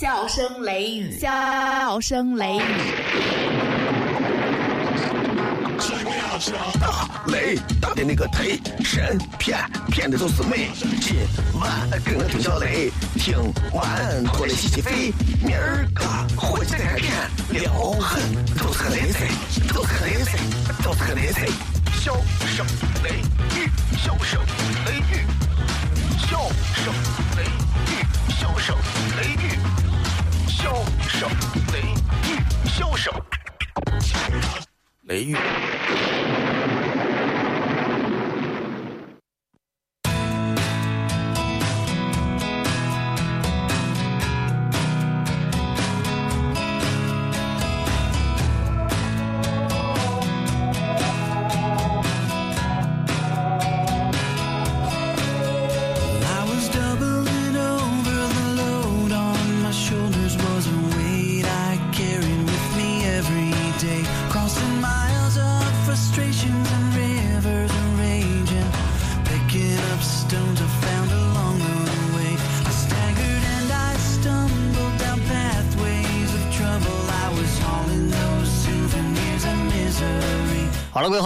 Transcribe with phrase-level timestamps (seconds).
[0.00, 2.62] 笑声雷雨，笑声雷雨。
[6.80, 9.58] 大雷打的那个忒神骗
[9.90, 10.70] 骗的都是美。
[11.02, 11.18] 今
[11.60, 11.70] 晚
[12.02, 13.36] 跟我听小雷，听
[13.74, 15.12] 完过来洗洗肺。
[15.44, 16.02] 明儿个
[16.34, 17.12] 回去再开片，
[17.50, 17.70] 撩
[18.00, 18.22] 狠
[18.56, 19.28] 都是个雷菜，
[19.74, 20.38] 都是个雷菜，
[20.82, 21.46] 都是个雷菜。
[22.00, 22.64] 笑声
[23.04, 23.20] 雷
[23.54, 24.40] 雨，笑声
[24.86, 25.26] 雷雨，
[26.26, 26.90] 笑声
[27.36, 28.00] 雷雨，
[28.32, 28.74] 笑声
[29.18, 29.58] 雷雨，
[30.60, 30.74] 笑
[31.08, 31.30] 声
[31.72, 31.80] 雷
[32.28, 33.10] 雨，笑声
[35.04, 35.34] 雷雨。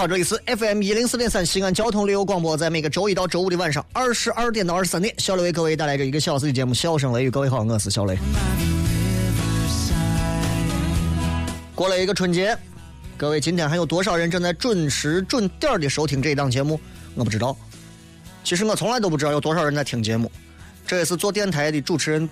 [0.05, 7.29] 好，这里是 FM 一零四点三西安交通旅游广播，在每个周一到周五的晚上二十二点到二十三点，小雷为各位带来这一个小时的节目《笑声雷雨》。
[7.31, 8.19] 各位好，我是小雷。
[11.75, 12.55] 过了一个春节，
[13.17, 16.79] 各位今天还有多少人正在准时准点的收听这一档节目？
[17.15, 17.57] 我不知道。
[18.45, 20.31] 其实我从来都不知道有多少人在听节目，
[20.87, 22.29] 这也是做电台的主持人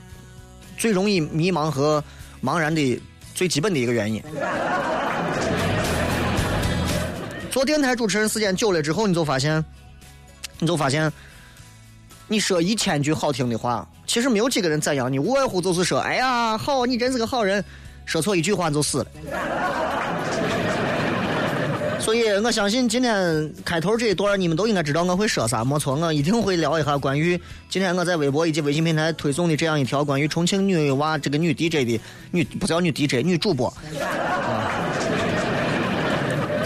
[0.77, 2.05] 最容易迷茫和
[2.45, 3.01] 茫然的
[3.35, 4.23] 最基本的一个原因。
[7.53, 9.63] 做电台主持人时间久了之后，你就发现，
[10.59, 11.13] 你就发现，
[12.27, 17.63] 你说一千句好听的话，其实没有几个人赞扬你，无外乎就是说，哎呀，好，你真是个好人。
[18.07, 19.07] 说错一句话你就死了。
[22.01, 34.91] 所以我相信今天开头这一段你们都应该知道我会说啥，没错，我一定会聊一下关于今天我在微博以及微信平台推送的这样一条关于重庆女娃这个女 DJ 的女不叫女 DJ 女主播啊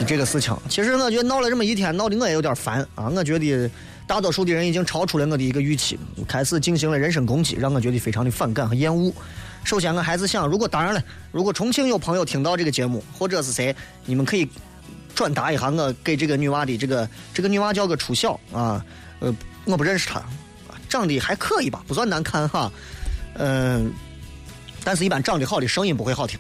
[0.07, 0.57] 这个事情。
[0.69, 3.09] 其实我觉得闹了这么一天，闹得我也有点烦啊！
[3.09, 3.71] 我觉得
[4.07, 9.13] 大多数的人已经超出了我的一个预期，开始进行了人身攻击，让我觉得非常的反感和厌恶。
[9.65, 11.03] 首先，我还是想，如果当然了，
[11.33, 13.75] 如果重庆有朋友听到这个节目，或者是谁，
[14.05, 14.49] 你们可以
[15.13, 18.85] 转达一下我给这个女娃的这个这个女娃叫个初晓啊，
[19.19, 19.35] 呃，
[19.65, 20.23] 我不认识她，
[20.89, 22.71] 长得还可以吧，不算难看哈，
[23.39, 23.93] 嗯、
[24.85, 26.39] 但是一般长得好的声音不会好听，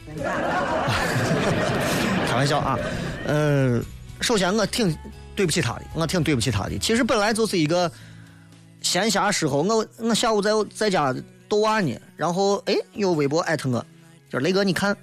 [2.36, 2.78] 开玩笑啊，
[3.28, 3.82] 嗯、
[4.20, 4.94] 首先我挺
[5.34, 7.90] 对不起她的，我挺对不起她的，其实本来就是一个
[8.82, 11.14] 闲暇时候，我我下午在在家
[11.48, 13.80] 逗娃呢，然后哎有微博艾特我，
[14.30, 14.94] 就是雷哥你看，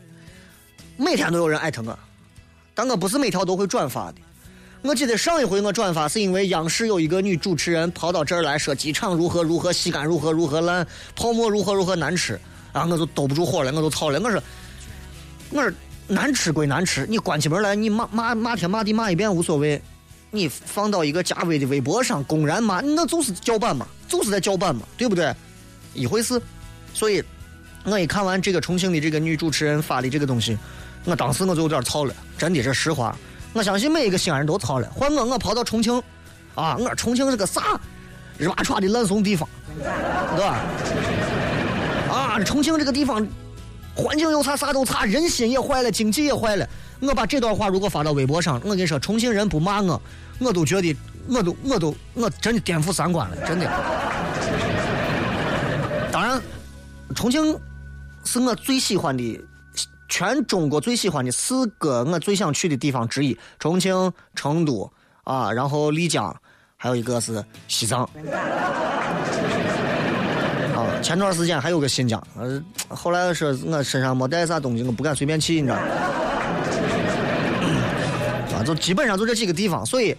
[0.96, 1.98] 每天都有人艾特我，
[2.76, 4.18] 但我不是每条都会转发的。
[4.84, 12.40] 我记得上一回我转发是因为央视有一个女主持人跑到这儿来说机场如何如何，西安如何如何烂，泡沫如何如何难吃，
[12.72, 14.44] 然后我就兜不住火了，我就操了，我说
[15.50, 15.72] 我说
[16.14, 19.82] 难吃归难吃，你关起门来你骂骂骂天骂地骂一遍无所谓，
[20.32, 25.34] 你放到一个加微的微博上公然骂，那就是叫板嘛，就是在叫板嘛，对不对？
[25.94, 26.42] 一回事。
[26.94, 27.24] 所以，
[27.84, 30.58] 我一看完这个重庆的这个女主持人发的这个东西，
[31.06, 33.18] 我当时我就有点操了，真的是实话。
[33.54, 34.90] 我相信每一个西安人都操了。
[34.96, 36.02] 换我，我跑到重庆，
[36.56, 37.80] 啊，我重庆是个啥
[38.38, 39.48] 日哇歘的烂怂地方，
[39.78, 40.60] 对吧？
[42.12, 43.26] 啊，重庆这个地方
[43.96, 46.68] 环境又差，啥都差，人心也坏了，经济也坏了。
[47.00, 50.02] 我把这段话如果发到微博上，我跟你说，重庆人不骂我，
[50.40, 50.96] 我都觉得，
[51.28, 53.70] 我都，我都，我真的颠覆三观了，真的。
[56.12, 56.42] 当然，
[57.16, 57.60] 重庆
[58.26, 59.40] 是我最喜欢的，
[60.08, 64.92] 全中国最喜欢的四个我最想去的地方之一：重庆、成都
[65.24, 66.36] 啊，然后丽江，
[66.78, 68.10] 还有一个是西藏。
[71.04, 75.82] 前段时间还有个新疆，呃，后来说我身上没带啥东西，我不敢随便去，你知道吗？
[78.56, 80.16] 啊，就基本上就这几个地方，所以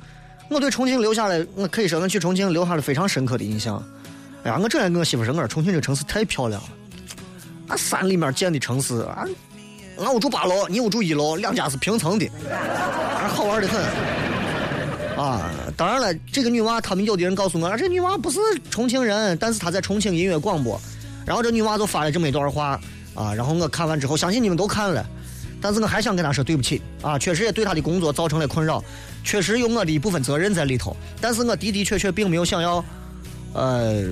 [0.51, 3.83] 我对重庆留下来，我可以说我去重庆留下了非常深刻的印象。
[4.45, 6.69] 哎呀，我这天跟我媳妇说，我说重庆这个城市太漂亮了，
[7.69, 9.27] 啊，山里面建的城市啊，
[9.99, 13.83] 俺我住八楼，你我住一楼，两家是平层的，啊，好玩的很。
[15.17, 18.39] 啊，当然了，这个女娃，他们有的人告诉我，啊这女娃不是
[18.71, 20.81] 重庆人，但是她在重庆音乐广播。
[21.27, 22.81] 然后这女娃就发了这么一段话
[23.15, 25.05] 啊，然后我看完之后，相信你们都看了，
[25.61, 28.85] 但是我还想跟她说对不起啊，确实也对她的工作造成了困扰，
[29.25, 32.85] 确实有我的一部分责任在里头，但是我的的确确并没有想要，
[33.53, 34.05] 呃，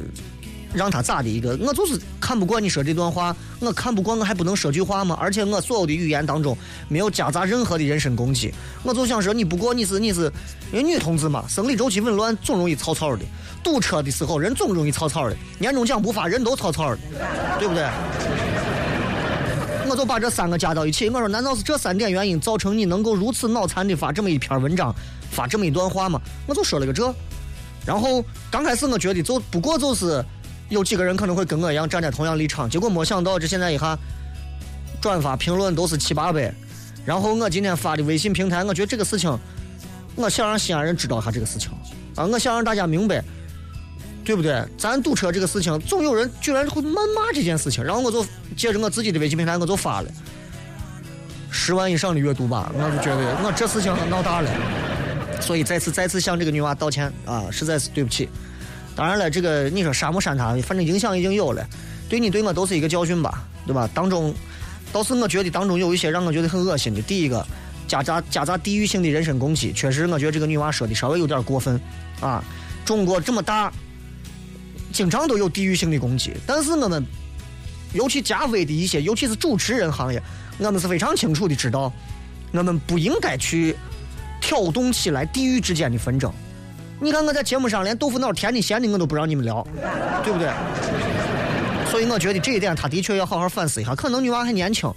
[0.75, 5.17] 让他咋的一个，我就是看不惯你说这段话，我看不惯我还不能说句话吗？
[5.21, 6.57] 而且我所有的语言当中
[6.89, 8.53] 没有夹杂任何的人身攻击，
[8.83, 10.33] 我就想说你不过你是你是，
[10.73, 13.25] 因为女同志嘛，生理周期紊乱总容易草草的，
[13.63, 16.99] 堵车的时候人总容易草草的，年终奖不发人都草草的，
[17.59, 17.87] 对不对？
[19.89, 24.95] 我就把这三个加到一起，我说难道是这三点原因造成你能够如此脑残的发这么一篇文章，
[25.31, 26.19] 发这么一段话吗？
[26.47, 27.15] 我就说了个这，
[27.85, 30.25] 然后刚开始我觉得就不过就是
[30.73, 33.97] 有几个人可能会跟我一样站在同样立场，结果没想到这现在一下
[35.01, 36.53] 转发评论都是七八百，
[37.05, 39.39] 然后我今天发的微信平台，我觉得这个事情，
[40.17, 41.71] 我想让西安人知道一下这个事情
[42.17, 43.23] 啊，我想让大家明白。
[44.25, 44.65] 对不对？
[44.79, 48.25] 咱堵车这个事情，总有人居然会谩骂这件事情，然后我就
[48.57, 50.09] 借着我自己的微信平台，我就发了
[51.51, 54.51] 十万以上的阅读吧，我就觉得我这事情闹大了，
[55.41, 58.29] 所以再次再次向这个女娃道歉啊，实在是对不起。
[58.95, 61.67] 当然了，这个你说删不删她，反正影响已经有了，
[62.09, 63.89] 对你对我都是一个教训吧，对吧？
[63.95, 64.35] 当中
[64.93, 67.47] 倒是我觉得当中有一些让我觉得很恶心的，第一个
[67.89, 71.81] 夹杂夹杂地域性的人身攻击，确实我觉得这个女娃说的稍微有点过分
[72.21, 72.43] 啊。
[72.85, 73.73] 中国这么大。
[74.93, 77.03] 经常都有地域性的攻击，但是我们，
[77.95, 80.23] 尤其加微的一些，尤其是主持人行业，
[80.59, 81.91] 我们是非常清楚的知道，
[82.53, 83.75] 我们不应该去
[84.39, 86.31] 挑动起来地域之间的纷争。
[87.03, 89.67] 你看我在节目上连豆腐脑甜的咸的我都不让你们聊，
[90.23, 90.49] 对不对？
[91.91, 93.93] 所以我觉得这一点他的确要好好反思一下。
[93.93, 94.89] 可能女娃还年轻。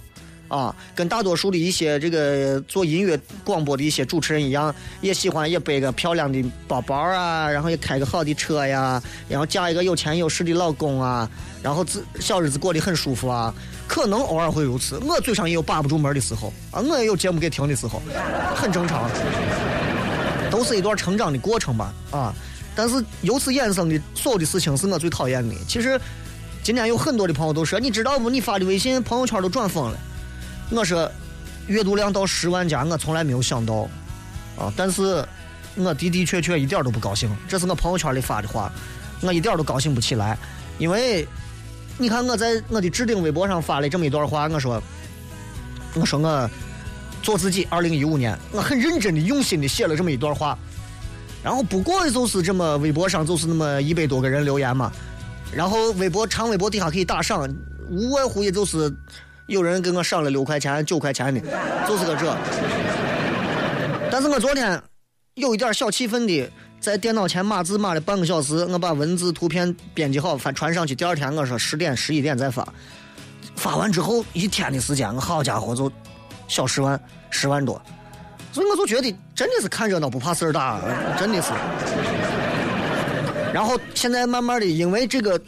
[0.48, 11.28] 啊，跟大多数的一些这个做音乐广播的一些主持人一样，也喜欢也背个漂亮的包包啊，然后也开个好的车呀，然后嫁一个有钱有势的老公啊，
[11.64, 13.52] 然后自小日子过得很舒服啊。
[13.88, 18.00] 可能偶尔会如此，我嘴上也有把不住门的时候啊，我也有节目给停的时候，
[18.54, 19.10] 很正常，
[20.56, 22.34] 都是一段成长的过程吧啊。
[22.74, 25.54] 但是由此衍生的所有的事情是我最讨厌的。
[25.68, 26.00] 其实
[26.62, 28.30] 今天有很多的朋友都说，你知道不？
[28.30, 29.98] 你发的微信朋友圈都转疯了。
[30.70, 31.10] 我说，
[31.66, 33.88] 阅读量到十万加，我从来没有想到，
[34.58, 34.72] 啊！
[34.76, 35.24] 但是，
[35.76, 37.30] 我的的确确一点都不高兴。
[37.48, 38.72] 这是我朋友圈里发的话，
[39.20, 40.36] 我一点都高兴不起来。
[40.78, 41.26] 因为，
[41.98, 44.82] 你看我在我的置顶微博上发了这么一段话，我说，
[45.94, 46.50] 我说我
[47.26, 47.66] 做自己。
[47.68, 50.56] 二零一五年，我很认真的、用心的写了这么一段话，
[51.42, 54.92] 然后不过就是这么微博上就是那么一百多个人留言嘛，
[55.52, 57.52] 然后微博长微博底下可以打赏，
[57.90, 58.94] 无外乎也就是。
[59.48, 61.40] 有人给我赏了六块钱、九块钱的，
[61.86, 62.36] 就是个这。
[64.10, 64.82] 但是我昨天
[65.34, 66.50] 有一点小气愤的，
[66.80, 70.96] 在电脑前码字码了半个小时，我把文字、图片编辑好，发传上去。
[70.96, 72.66] 第二天我说十点、十一点再发，
[73.54, 75.92] 发完之后一天的时间，我好家伙就
[76.48, 77.00] 小十万、
[77.30, 77.80] 十万多，
[78.52, 80.80] 所以我就觉得真的是看热闹不怕事儿大，
[81.18, 81.50] 真的是。
[83.52, 85.40] 然后现在慢慢的，因为这个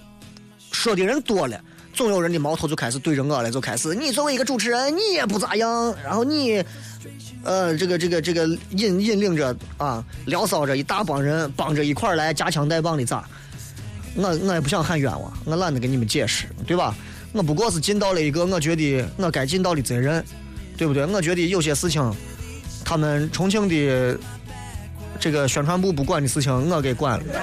[0.72, 1.60] 说的人多了。
[1.94, 6.64] 总有人的矛头就开始对着我了，就开始你作为一个主持人，你也不咋样，然后你，
[7.42, 13.24] 呃，这个这个这个引引领着啊，撩骚着一大帮人，帮着一块来夹枪带棒的咋？
[14.14, 16.94] 我我也不想喊冤枉，我懒得给你们解释，对吧？
[17.32, 20.24] 我不过是尽到了一个我觉得我该尽到的责任，
[20.78, 21.04] 对不对？
[21.04, 22.14] 我觉得有些事情，
[22.84, 24.18] 他们重庆的
[25.20, 27.24] 这个宣传部不管的事情，我给管了。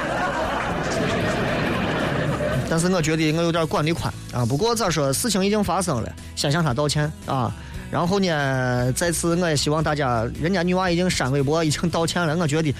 [2.67, 4.45] 但是我觉得我有点管得宽啊。
[4.45, 7.53] 不过咋说，事情已经发生了，先向他道歉啊。
[7.91, 12.35] 然后呢，再次我也希望大家，人家女娃已经删微博，已经道歉了。
[12.37, 12.73] 我觉得，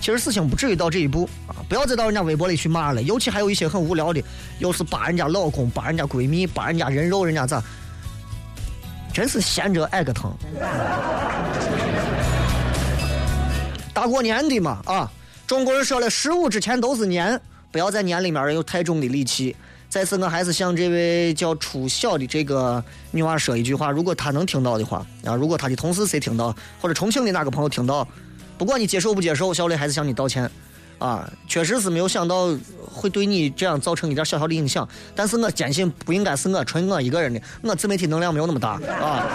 [0.00, 3.02] 其实事情不至于到这一步啊，不要再到人家微博里去骂了。
[3.04, 4.22] 尤其还有一些很无聊的，
[4.58, 7.62] 又是扒人家老公、扒人家闺蜜、扒人家人肉，人家咋？
[9.12, 10.32] 真是闲着挨个疼。
[13.92, 15.10] 大过年的嘛啊，
[15.46, 17.40] 中国人说了，十五之前都是年。
[17.72, 19.54] 不要在年里面有太重的戾气。
[19.88, 28.06] 再次，我还是向这位叫初晓的这个女娃说一句话：如果她能听到的话，啊，如果她的同事谁听到，或者重庆的哪个朋友听到，
[28.58, 30.50] 不管你接受不接受，小雷还是向你道歉。
[31.00, 39.26] 啊，确实是没有想到会对你这样造成一点小小的影响，但是我坚信不应该是我纯我一个人的，我自媒体能量没有那么大啊。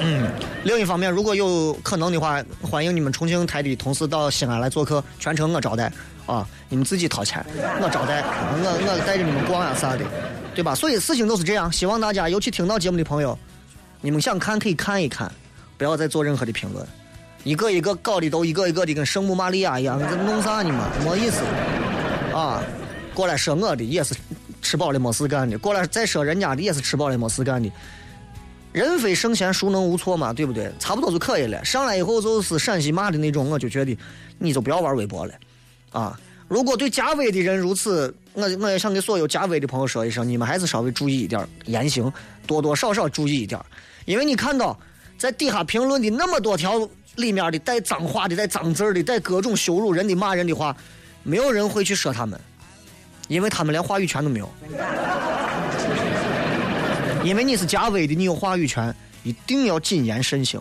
[0.00, 0.30] 嗯，
[0.64, 5.92] 另一方面，如果有可能的话，欢迎你们重庆台的同事到西安来做客，全程我招待。
[6.26, 6.48] 啊！
[6.70, 7.44] 你们自己掏钱，
[7.82, 10.02] 我招待，我我带着你们逛啊啥的，
[10.54, 10.74] 对吧？
[10.74, 11.70] 所以事情都是这样。
[11.70, 13.38] 希望大家，尤其听到节目的朋友，
[14.00, 15.30] 你们想看可以看一看，
[15.76, 16.86] 不要再做任何的评论。
[17.44, 20.90] 一个一个搞的都一个一个的跟圣母玛利亚一样，在弄啥呢嘛？
[21.04, 21.42] 没意思。
[22.34, 22.62] 啊，
[23.14, 24.14] 过来说我的也是
[24.60, 27.70] 吃饱了没事干的，过来再说人家的也是吃饱了没事干的。
[28.72, 30.32] 人非圣贤，孰能无错嘛？
[30.32, 30.72] 对不对？
[30.80, 31.64] 差不多就可以了。
[31.64, 33.96] 上来以后就是陕西骂的那种，我就觉得
[34.38, 35.34] 你就不要玩微博了。
[35.92, 36.18] 啊！
[36.48, 42.12] 如果对加微的人如此我我也想给所有加微的朋友说一声，你们还是稍微注意一点言行，
[42.48, 43.60] 多多少少注意一点，
[44.06, 44.76] 因为你看到
[45.16, 50.76] 在底下评论的那么多条里面的带脏话的、带脏字的、带各种羞辱人的、骂人的话，
[51.22, 52.38] 没有人会去说他们，
[53.28, 54.50] 因为他们连话语权都没有。
[57.22, 60.60] 因为你是加微的，你有话语权，一定要谨言慎行。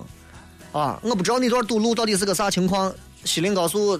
[0.71, 2.93] 啊，我不知道那段堵路到底是个啥情况，
[3.25, 3.99] 西林高速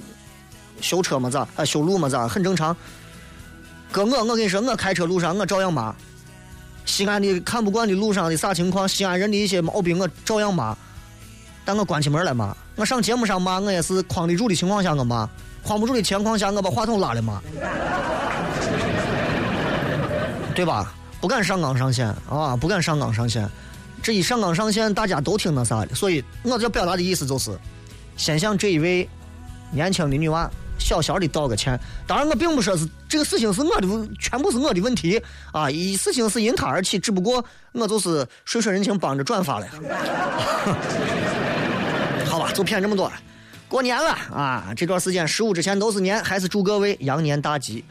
[0.80, 1.48] 修车嘛咋？
[1.56, 2.28] 啊，修路嘛咋？
[2.28, 2.76] 很正常。
[3.92, 5.94] 哥我，我跟你说，我开车路上我照样骂。
[6.86, 10.76] 西安的看不惯的路上的啥情况，西安人的一些毛病我照样骂。
[11.66, 15.30] 但我关起门来骂，我上节目上骂，我也是框得住的情况下我骂，
[15.64, 17.42] 框不住的情况下我把话筒拉了骂，
[20.54, 20.94] 对吧？
[21.22, 23.50] 不敢上纲上线啊，不敢上纲上线。
[24.02, 25.96] 这一上纲上线，大家都挺那啥的。
[25.96, 27.58] 所以我这表达的意思就是，
[28.18, 29.08] 先向这一位
[29.72, 31.80] 年轻的女娃小小的道个歉。
[32.06, 33.88] 当然，我并不说是这个事情是我的，
[34.20, 35.18] 全部是我的问题
[35.54, 35.72] 啊。
[35.72, 37.42] 一事情是因他而起，只不过
[37.72, 39.68] 我就是顺顺人情，帮着转发了。
[42.54, 43.12] 就骗这么多。
[43.68, 47.84] 过年了啊，这段时间十五之前都是年，还是祝各位羊年大吉。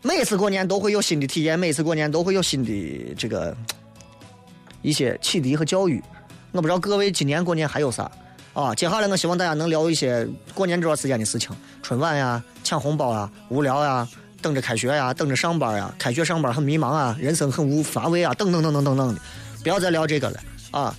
[0.00, 3.56] 每次过年都会有新的体验，每次过年都会有新的这个
[4.80, 6.02] 一些启迪和教育。
[6.52, 8.10] 我不知道各位今年过年还有啥
[8.52, 8.74] 啊？
[8.74, 11.50] 接下来我希望大家能聊一些过年这段时间的事情，
[11.82, 14.06] 春晚呀、抢红包啊、无聊呀、
[14.40, 19.20] 等着开学呀、等着上班呀、开学上班很迷茫啊、人生很无乏味啊，等等等等等等的，
[19.62, 20.94] 不要再聊这个了啊！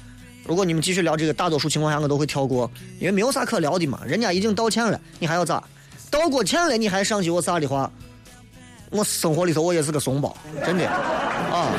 [0.45, 2.69] 如果你们继续聊这个，大多数情况下我都会跳过，
[2.99, 3.99] 因为没有啥可聊的嘛。
[4.05, 5.63] 人家已经道歉了，你还要咋？
[6.11, 7.91] 道过歉了，你还上去我啥的话？
[8.91, 11.73] 我生活里头我也是个怂包，真的，啊，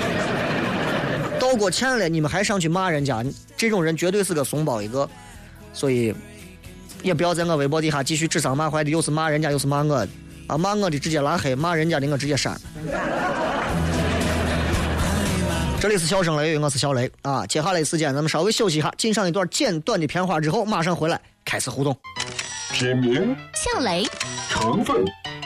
[1.39, 3.25] 道过歉了，你们还上去骂人家，
[3.57, 5.09] 这种人绝对是个怂包一个，
[5.73, 6.13] 所以
[7.03, 10.09] 也不要在我微博底下继续指桑骂槐的，又是骂人家又是骂我的，
[10.49, 12.61] 啊，骂我的直接拉黑，骂人家的我直接删。
[15.85, 17.47] 这里是笑声雷雨，我是小雷啊。
[17.47, 21.95] 接下来时间咱们稍微休息一下，进上一段简短的片花之后，马上回来开始互动。
[22.73, 24.03] 品名：笑雷，
[24.49, 25.05] 成分。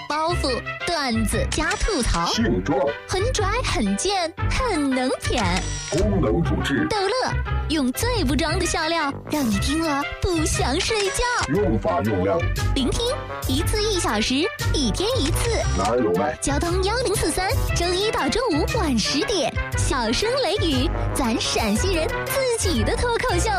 [0.08, 0.48] 包袱、
[0.86, 2.78] 段子加吐槽，性状
[3.08, 5.44] 很拽、很贱、很能舔，
[5.90, 7.32] 功能主治逗乐，
[7.70, 11.52] 用最不装的笑料让你听了不想睡觉。
[11.52, 12.38] 用法用量：
[12.74, 13.04] 聆听
[13.48, 14.34] 一次一小时，
[14.72, 15.50] 一天一次。
[15.76, 16.34] 哪有卖？
[16.40, 23.50] 交通幺零四三，周一到周五晚十点，小声雷雨，咱陕西人自己的脱口秀。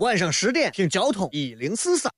[0.00, 2.12] 晚上十点听交通一零四三。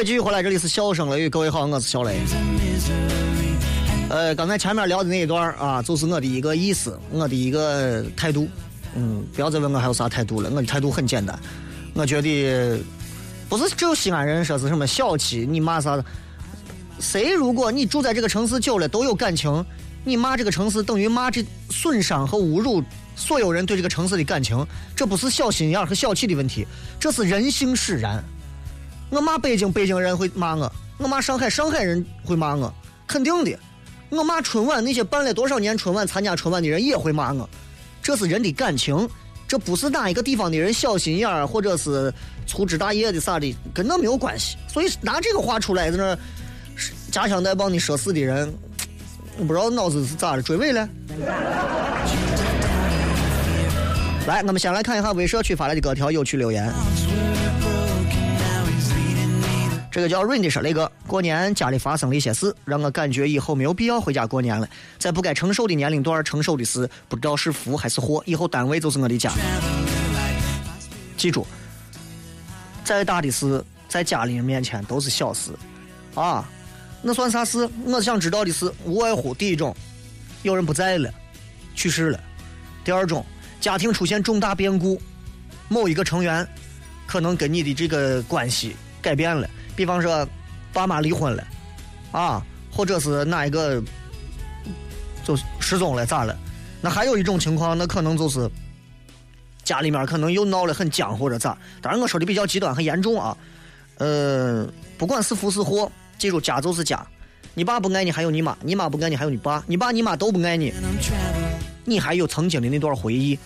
[0.00, 2.18] 位继续回来，这里是笑声雷雨，各位好，我是小雷。
[4.08, 8.48] 呃，刚才前面聊的那一段啊，就是我的一个意思，我的一个态度。
[8.94, 11.38] 嗯，不要再问我还有啥态度了，我的态度很简单。
[11.92, 12.82] 我觉得
[13.46, 16.02] 不是只有西安人说是什么小气，你骂啥？
[16.98, 19.62] 谁如果你住在这个城市久了都有感情，
[20.02, 22.82] 你骂这个城市等于骂这损伤和侮辱
[23.16, 24.66] 所有人对这个城市的感情，
[24.96, 26.66] 这不是小心眼和小气的问题，
[26.98, 28.24] 这是人性使然。
[29.10, 32.72] 我骂北京，北京人会骂我；我骂上海，上海人会骂我，
[33.06, 33.58] 肯定的。
[34.08, 37.48] 我骂春晚，那些办了多少年春晚、参加春晚的人也会骂我。
[38.00, 39.08] 这是人的感情，
[39.48, 42.12] 这不是哪一个地方的人小心眼儿或者是
[42.46, 44.56] 粗枝大叶的啥的，跟那没有关系。
[44.68, 46.16] 所以拿这个话出来在那
[47.10, 48.52] 夹枪带棒的说事的人，
[49.38, 50.88] 不知道脑子是咋的，追尾了。
[54.26, 56.72] 来，我们先来看一下微社区发来的各条有趣留言。
[59.90, 64.68] 这个叫 Rain 的说：“雷哥，过年家里发生了一些事，让我感觉以后没有必要回家过年了。
[64.98, 68.22] 在不该承受的年龄段承受的事，不知道是福还是祸。
[68.24, 69.32] 以后单位就是我的家。
[71.16, 71.44] 记住，
[72.84, 75.50] 再大的事在家里人面前都是小事，
[76.14, 76.48] 啊，
[77.02, 77.68] 那算啥事？
[77.84, 79.74] 我想知道的是，无外乎第一种，
[80.42, 81.12] 有人不在了，
[81.74, 82.18] 去世了；
[82.84, 83.26] 第二种，
[83.60, 85.02] 家庭出现重大变故，
[85.68, 86.46] 某一个成员
[87.08, 90.26] 可能跟你的这个关系改变了。”比方说，
[90.72, 91.44] 爸妈离婚了，
[92.12, 93.82] 啊，或者是哪一个
[95.24, 96.36] 就失踪了，咋了？
[96.80, 98.50] 那还有一种情况，那可能就是
[99.62, 101.56] 家里面可能又闹得很僵或者咋。
[101.80, 103.36] 当然我说的比较极端，很严重啊。
[103.98, 107.06] 呃，不管是福是祸，记住家就是家。
[107.52, 110.72] 你爸不爱你，还有你妈；你妈不爱你，还有你爸；你爸你妈都不爱你，
[111.84, 113.38] 你还有曾经的那段回忆。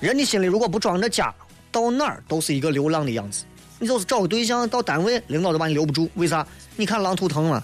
[0.00, 1.32] 人的心里如果不装着家，
[1.70, 3.44] 到哪儿都是一个流浪的样子。
[3.82, 6.46] 你就是找个对象到单位，领导都把你留不住，为啥？
[6.76, 7.60] 你看《狼图腾》嘛，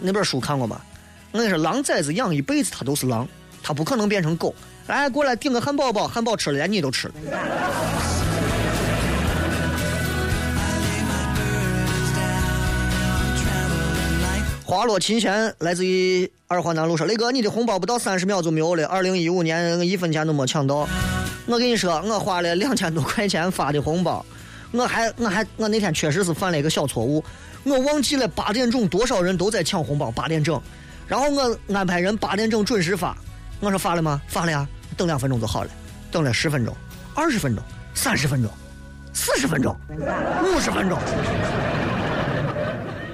[0.00, 0.80] 那本书看过吗？
[1.32, 3.26] 我跟你说，狼崽子养一辈子，它都是狼，
[3.60, 4.54] 它不可能变成狗。
[4.86, 7.14] 来，过来顶个汉堡包，汉堡吃了，连你都吃了。
[14.64, 18.86] 花落琴弦来自于二环南路说：“雷哥，你的红包不到三十秒就没有了。
[18.86, 20.88] 二零一五年一分钱都没抢到。
[21.46, 24.24] 我跟你说，我花了两千多块钱发的红包，
[24.72, 27.22] 我还我还我那天确实是犯了一个小错误，
[27.64, 30.60] 我忘记了八点钟多少人都在抢红包，八点整，
[31.06, 33.16] 然后我安排人八点整准时发。
[33.60, 34.20] 我说发了吗？
[34.26, 35.70] 发了呀，等两分钟就好了。
[36.10, 36.74] 等了十分钟、
[37.14, 37.62] 二十分钟、
[37.94, 38.50] 三十分钟、
[39.12, 39.76] 四十分钟、
[40.44, 40.98] 五十分钟。”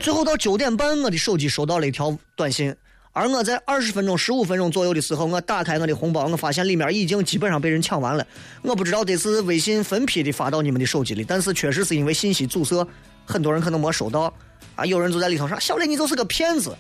[0.01, 2.75] 最后到九点半，我的手机收到了一条短信，
[3.13, 8.25] 而我在二十分钟、十五分钟左右的时候，我打开我的红包，我发现里面已经基本上被人抢完了。
[8.63, 12.87] 我不知道这是微信分批的发到你们的手机里，但是确实是因为信息阻塞，
[13.25, 14.33] 很多人可能没收到。
[14.77, 16.77] 啊，有人就在里头说：“小雷，你就是个骗子。”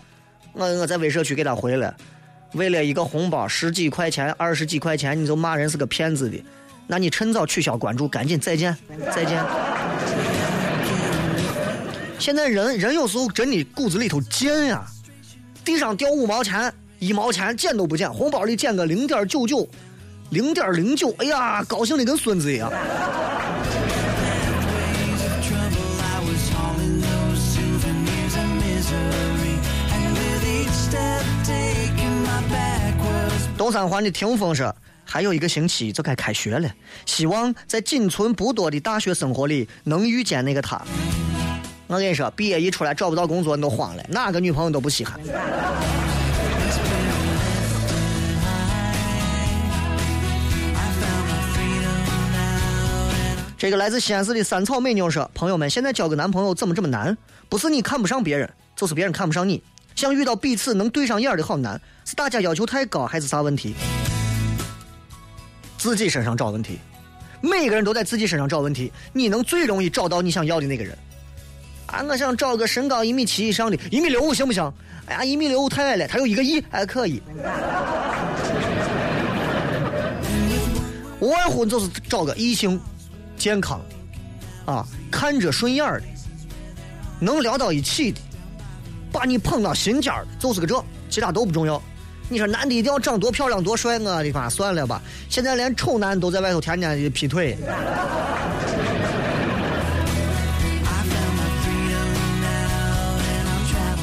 [0.54, 1.94] 我我在微社区给他回了，
[2.52, 6.40] 为了一个红包十几块钱、二十几块钱，你就骂人是个骗子的，
[6.86, 8.76] 那你趁早取消关注，赶紧再见，
[9.12, 9.44] 再见。
[12.18, 14.84] 现在人人有时候真的骨子里头贱呀，
[15.68, 19.68] 地上掉五毛钱一毛钱捡都不捡红包里捡个零点九九
[20.30, 22.72] 零点零九哎呀高兴的跟孙子一样。
[33.58, 36.70] 东三环的听风说还有一个星期就该开学了
[37.04, 40.82] 希望在仅存不多的大学生活里能遇见那个他。
[41.88, 45.18] 我跟你说，毕业一出来找不到工作，你都慌了，哪个女朋友都不稀罕。
[53.56, 57.16] 这个来自西安市的三草美妞说：“朋友们，现在交个男朋友怎么这么难？
[57.48, 59.62] 不是你看不上别人，就是别人看不上你。
[59.96, 63.74] 想遇到彼此能对上眼的好男，是大家要求太高，还是啥问题？
[65.78, 66.78] 自己身上找问题。
[67.40, 70.96] 每个人都在自己身上找问题，你能最容易找到你想要的那个人。
[71.88, 74.72] 啊，我想找个身高一米七以上的，一米六五行不行？
[75.06, 77.22] 哎呀，一米六五太矮了，他有一个亿还可以。
[81.18, 82.78] 无外乎就是找个异性
[83.36, 83.80] 健康
[84.66, 86.02] 的，啊，看着顺眼的，
[87.18, 88.20] 能聊到一起的，
[89.10, 91.82] 把你捧到心尖儿的，就是个这，其他都不重要。
[92.28, 97.56] 你说男的一定要长多漂亮多帅，我的妈，算了吧，现在连丑男都在外头天天的劈腿。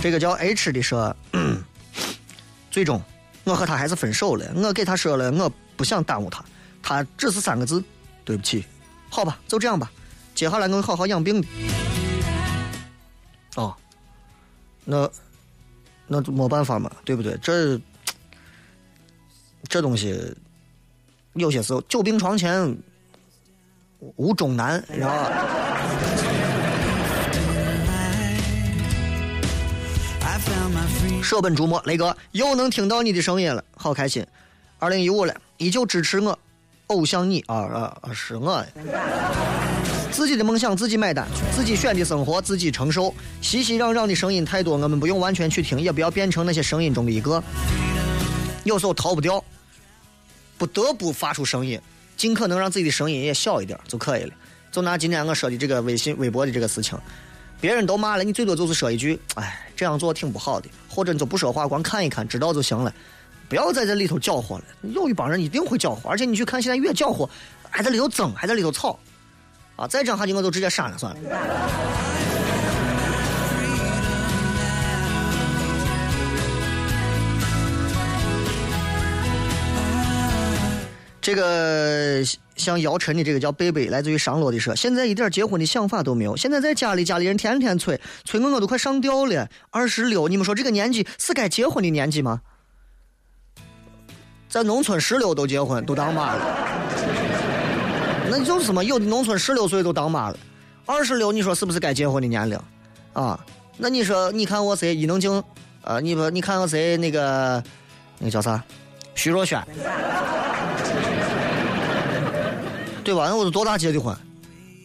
[0.06, 1.16] 这个叫 H 的说，
[2.70, 3.02] 最终
[3.44, 4.46] 我和他还是分手了。
[4.56, 6.46] 我给他说了，我不想耽误他，
[6.84, 7.84] 他只是三个字，
[8.24, 8.64] 对不起。
[9.10, 9.92] 好吧，就这样吧，
[10.36, 11.48] 接下来我会好好养病的。
[13.56, 13.76] 哦，
[14.84, 15.10] 那
[16.06, 17.36] 那就没办法嘛，对不对？
[17.42, 17.82] 这
[19.68, 20.16] 这东西
[21.34, 22.78] 有些时候久病床前
[24.18, 25.02] 无终难，你知
[31.26, 34.24] 舍本逐末，雷哥又能听到你的声音了，好开心。
[34.78, 36.38] 二零一五了，依旧支持我，
[36.88, 38.64] 偶像你啊啊啊，是我。
[40.12, 43.14] 自己的梦想自己买单，自己选的生活自己承受。
[43.42, 47.44] 熙熙攘攘的声音太多，我们不用完全去听，也不要变成那些声音中的一个。
[48.64, 49.44] 有时候逃不掉，
[50.60, 51.82] 不得不发出声音，
[52.16, 54.34] 尽可能让自己的声音也小一点就可以了。
[54.72, 56.98] 就拿今天我说的这个微信、微博的这个事情，
[57.60, 62.94] 别人都骂了，你最多就是说一句：“哎，这样做挺不好的。”或者你就不说话，光看一看，知道就行了。
[63.50, 64.64] 不要在这里头搅和了。
[64.82, 67.30] 有一帮人一定会搅和，而且你去看，现在越搅和，
[67.70, 68.98] 还在里头争，还在里头吵，
[69.76, 69.88] 啊！
[69.88, 72.45] 再这样下去，我就直接删了算了。
[81.26, 82.22] 这个
[82.56, 86.38] 像姚晨的这个叫贝贝，来自于商洛的说，现在一点结婚的想法都没有。
[86.38, 89.50] 现在在家里，家里人天天催，催我我都快上吊了。
[89.72, 92.42] 二十六，你们说这个年纪是该结婚的年纪吗？
[94.48, 96.42] 在农村十六都结婚，都当妈了。
[98.30, 100.38] 那就是嘛，有的农村十六岁都当妈了，
[100.86, 102.60] 二十六你说是不是该结婚的年龄？
[103.14, 103.44] 啊，
[103.80, 105.44] 那你说你看我谁伊能静，
[105.82, 107.64] 啊，你不你看我谁那个
[108.20, 108.64] 那个叫啥，
[109.16, 109.60] 徐若瑄。
[113.06, 113.28] 对吧？
[113.30, 114.18] 那我都多大结的婚，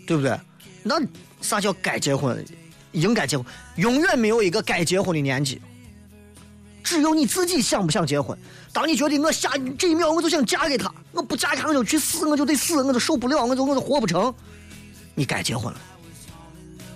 [0.07, 0.39] 对不对？
[0.83, 1.01] 那
[1.41, 2.45] 啥叫该结婚？
[2.93, 5.61] 应该结婚，永远没有一个该结婚的年纪，
[6.85, 8.37] 只有你自己想不想结婚。
[8.73, 14.35] 当你觉得我下这一秒我就想嫁给他，我不嫁给他我就去死，我就得死，我就受不了，我就我就活不成，
[15.15, 15.81] 你该结婚了。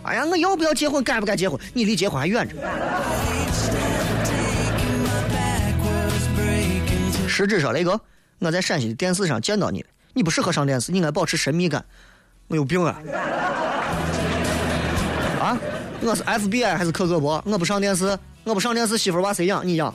[0.02, 1.02] 哎呀，我要不要结婚？
[1.02, 1.58] 该不该结婚？
[1.72, 2.54] 你离结婚还远着。
[7.26, 7.98] 实质上，雷哥，
[8.40, 11.84] 我在陕西的电视上见到你了，你不适合上电视，你应该保持神秘感。
[12.48, 12.96] 我有病啊！
[15.40, 15.58] 啊，
[16.00, 17.42] 我是 FBI 还是克格勃？
[17.44, 19.66] 我不上电视，我不上电视，媳妇儿娃谁养？
[19.66, 19.94] 你养。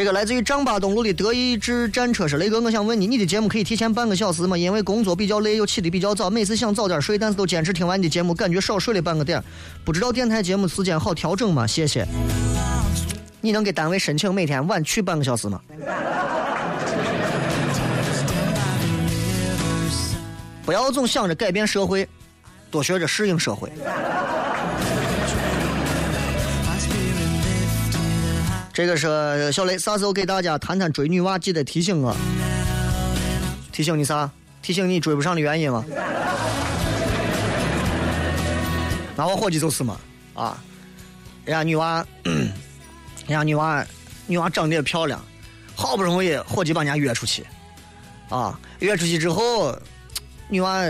[0.00, 4.56] 这个来自于张巴东路的德意志战车是雷哥，我想问你，你的节目可以提前半个小时吗？
[4.56, 9.44] 因为工作比较累，又起得比较早，每次想早点睡，但是都坚持听完你的节目，感觉少睡了半个点。
[9.84, 11.66] 不知道电台节目时间好调整吗？
[11.66, 12.08] 谢谢。
[13.42, 15.60] 你能给单位申请每天晚去半个小时吗？
[20.64, 22.08] 不要总想着改变社会，
[22.70, 23.70] 多学着适应社会。
[28.80, 31.38] 这个是小雷，啥时候给大家谈谈追女娃？
[31.38, 32.16] 记得提醒我。
[33.70, 34.30] 提醒你啥？
[34.62, 35.84] 提醒你追不上的原因吗？
[39.14, 40.00] 那我伙计就是嘛，
[40.32, 40.56] 啊，
[41.44, 42.48] 人家女娃，人
[43.28, 43.86] 家女娃，
[44.26, 45.22] 女娃 长得也漂亮，
[45.76, 47.44] 好不容易伙计把人家约出去，
[48.30, 49.78] 啊，约出去之后，
[50.48, 50.80] 女娃，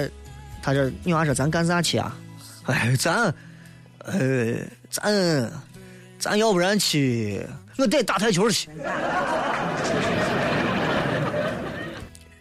[0.62, 2.16] 她这女娃说咱干啥去啊？
[2.66, 3.35] 哎，咱，
[4.05, 5.50] 呃，咱，
[6.20, 7.44] 咱要不然去，
[7.81, 8.69] 我得打台球去。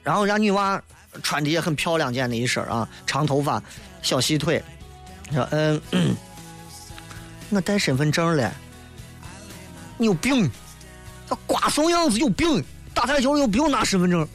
[0.03, 0.81] 然后人家女娃
[1.23, 3.61] 穿的也很漂亮，见那一身啊，长头发，
[4.01, 4.61] 小细腿，
[5.31, 5.79] 说嗯，
[7.49, 8.51] 我带身份证了，
[9.97, 10.49] 你有病，
[11.29, 14.27] 要瓜怂样子有病，打台球又不用拿身份证，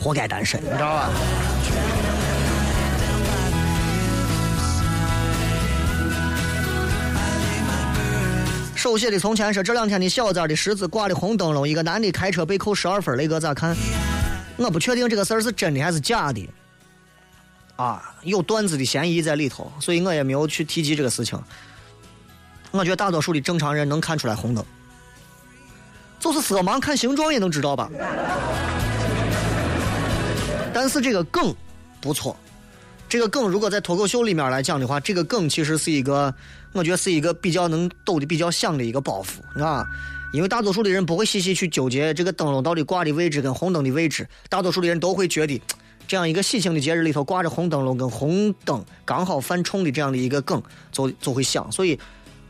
[0.00, 1.10] 活该单身，你知道吧？
[8.82, 13.76] 手写的从前说这两天的小寨的十字挂的红灯笼，一个男的开车被扣十二分，雷哥咋看？
[14.56, 16.50] 我不确定这个事儿是真的还是假的，
[17.76, 21.40] 啊，有段子的嫌疑在里头，所以我也没有去提及这个事情。
[22.72, 24.64] 我觉得大多数的正常人能看出来红灯，
[26.18, 27.88] 就是色盲看形状也能知道吧。
[30.74, 31.54] 但是这个梗
[32.00, 32.36] 不错，
[33.08, 36.34] 这个梗如果在脱口秀里面来讲的话，这个梗其实是一个，
[36.72, 39.84] 我觉得是一个比较能抖的比较响的一个包袱啊。
[40.32, 45.60] 因为大多数的人不会细细去纠结这个灯笼到底挂的位置跟红灯的位置，大多数的人都会觉得，
[46.08, 51.70] 这样一个喜庆的节日里头挂着红灯笼跟红灯刚好犯冲的这样的一个梗，就就会响。
[51.70, 51.98] 所以，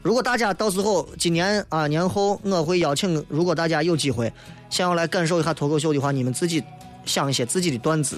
[0.01, 4.33] 如果大家到时候今年啊年后，我会邀请，如果大家有机会
[4.71, 6.63] 想要来感受一下脱口秀的话，你们自己
[7.05, 8.17] 想一些自己的段子，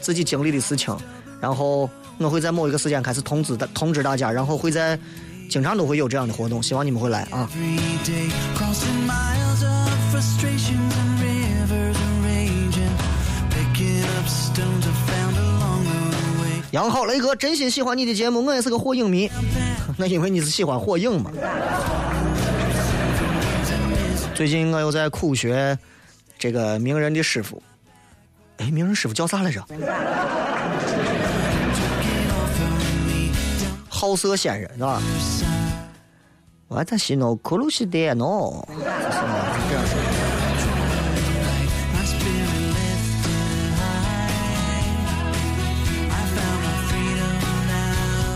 [0.00, 0.92] 自己经历的事情，
[1.40, 1.88] 然后
[2.18, 4.98] 我会在某一个时间开始通知的通知大家，然后会在
[5.54, 7.48] 经常都会有这样的活动，希望你们会来啊。
[16.72, 19.30] 杨浩雷哥真心喜欢你的节目，我也是个火影迷，
[19.96, 21.30] 那因为你是喜欢火影嘛。
[24.34, 25.78] 最近我又在苦学
[26.36, 27.62] 这个名人的师傅，
[28.56, 29.64] 哎，名人师傅叫啥来着？
[33.88, 35.00] 好色仙人是吧？
[36.74, 36.80] 吧？
[36.80, 38.66] 我在西诺库鲁西德诺，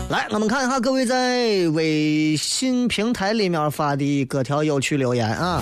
[0.07, 5.61] 来，我们看一下各位在微信平台里面发的各条有趣留言啊。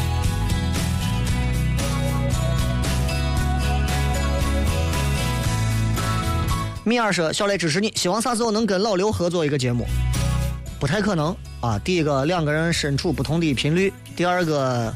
[6.84, 9.86] 米尔说：“小雷支持你，希望啥时候能跟老刘合作一个节目。
[10.80, 11.80] 不太可能啊！
[11.80, 14.94] 第一个，两个人身处不同的频率；第二个，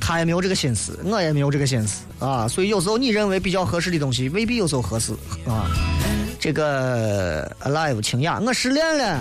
[0.00, 2.46] 他也没有这个心思，我也没有这个心思啊。
[2.46, 5.12] 所以有时候你认为比较合适的东西，未必有时候合适
[5.46, 5.70] 啊。
[6.38, 9.20] 这个 Alive 清雅，我失恋了，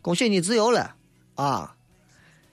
[0.00, 0.90] 恭喜你自由了
[1.34, 1.74] 啊！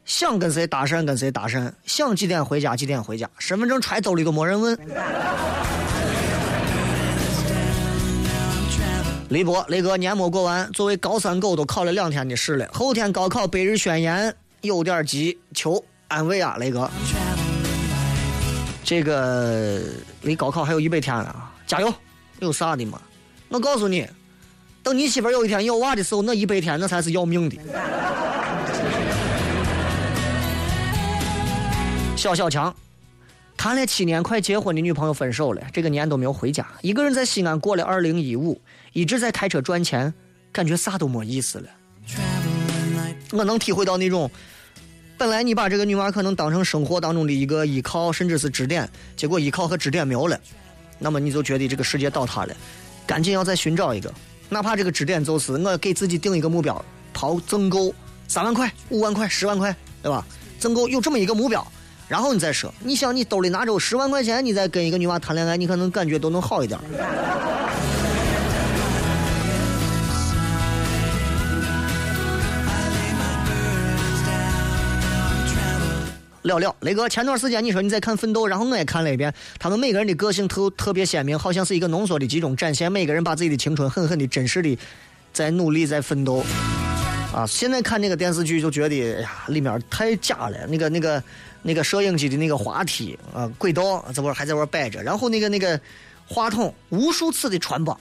[0.06, 4.76] 想跟谁搭讪跟谁搭讪，想几点回家几点回家，身份证揣兜里都没人问。
[9.30, 16.90] 雷博，雷哥年末过完，作为高三狗都考了两天的试了，后天高考百日宣言有点急，求安慰啊，雷哥。
[18.84, 19.84] 这个
[20.24, 21.94] 离高考还有一百天了啊，加油！
[22.40, 23.00] 有啥的嘛？
[23.50, 24.08] 我告诉你，
[24.82, 27.56] 等你媳妇有一天有娃的时候，那一百天那才是要命的。
[32.16, 32.76] 小小强，
[33.56, 38.60] 谈了七年快结婚的女朋友分手了，这个年都没有回家，一个人在西安过了二零一五，
[39.00, 40.14] 一直在开车赚钱，
[40.52, 41.70] 感觉啥都没意思了。
[43.32, 44.30] 我能体会到那种，
[45.18, 50.38] 本来你把这个女娃可能当成生活当中的一个依靠，甚至是支点，结果依靠和支点没有了，
[50.98, 52.54] 那么你就觉得这个世界倒塌了，
[53.08, 54.14] 赶紧要再寻找一个，
[54.50, 56.84] 哪怕这个支点就是我给自己定一个目标，
[57.14, 57.96] 刨挣够
[58.28, 60.28] 三万块、五万块、十万块，对吧？
[60.60, 61.66] 挣够有这么一个目标。
[62.10, 66.78] 然后你再说，你想你兜里拿着十万块钱，你再跟一个女娃谈恋爱，你可能感觉都能好一点。
[76.50, 84.78] 了了，雷哥，前段时间你说你在看《奋斗》，然后我也看了一遍，他们每个人的个性特特别鲜明，好像是一个浓缩的集中展现，每个人把自己的青春狠狠的、真实的
[85.32, 86.44] 在努力在奋斗。
[87.34, 91.24] 啊，现在看那个电视剧就觉得，哎呀，里面太假了，那个那个。
[91.62, 95.78] 那个摄影机的那个滑梯啊，轨道这会儿还在玩摆着，然后那个那个
[96.26, 98.00] 话筒无数次的传播，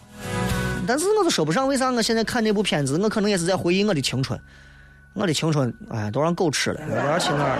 [0.86, 4.38] 但是我都说不上为啥我现在看那部片子，我可能也是在回忆我的青春，
[5.14, 7.56] 我的青春哎都让狗吃了，有点去哪儿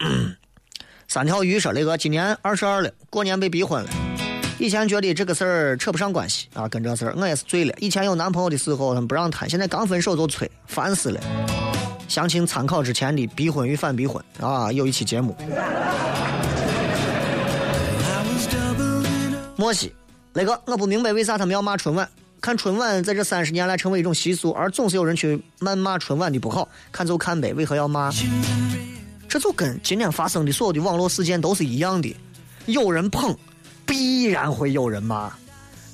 [0.00, 0.36] 了？
[1.06, 3.90] 三条鱼说：“雷哥，今年二十二了，过年被逼婚了。
[4.58, 7.74] 以前觉得这个事儿扯不上关系啊，跟这事儿我也是醉了。
[7.78, 11.20] 以前有男朋友的时候他们不让谈，现在刚分手就催，烦死了。”
[12.08, 15.36] 详情参考之前的逼婚与反逼婚啊，有一期节目。
[19.56, 19.94] 莫西，
[20.32, 22.08] 那个我不明白为啥他们要骂春晚？
[22.42, 26.68] 看春晚在这三十年来成为一种习俗，而总是有人去谩骂春晚的不好。
[26.90, 28.10] 看就看呗，为何要骂？
[29.28, 32.12] 这就跟今天发生的所有的网络事件都是一样的，
[32.66, 33.32] 有人捧，
[33.86, 35.32] 必然会有人骂。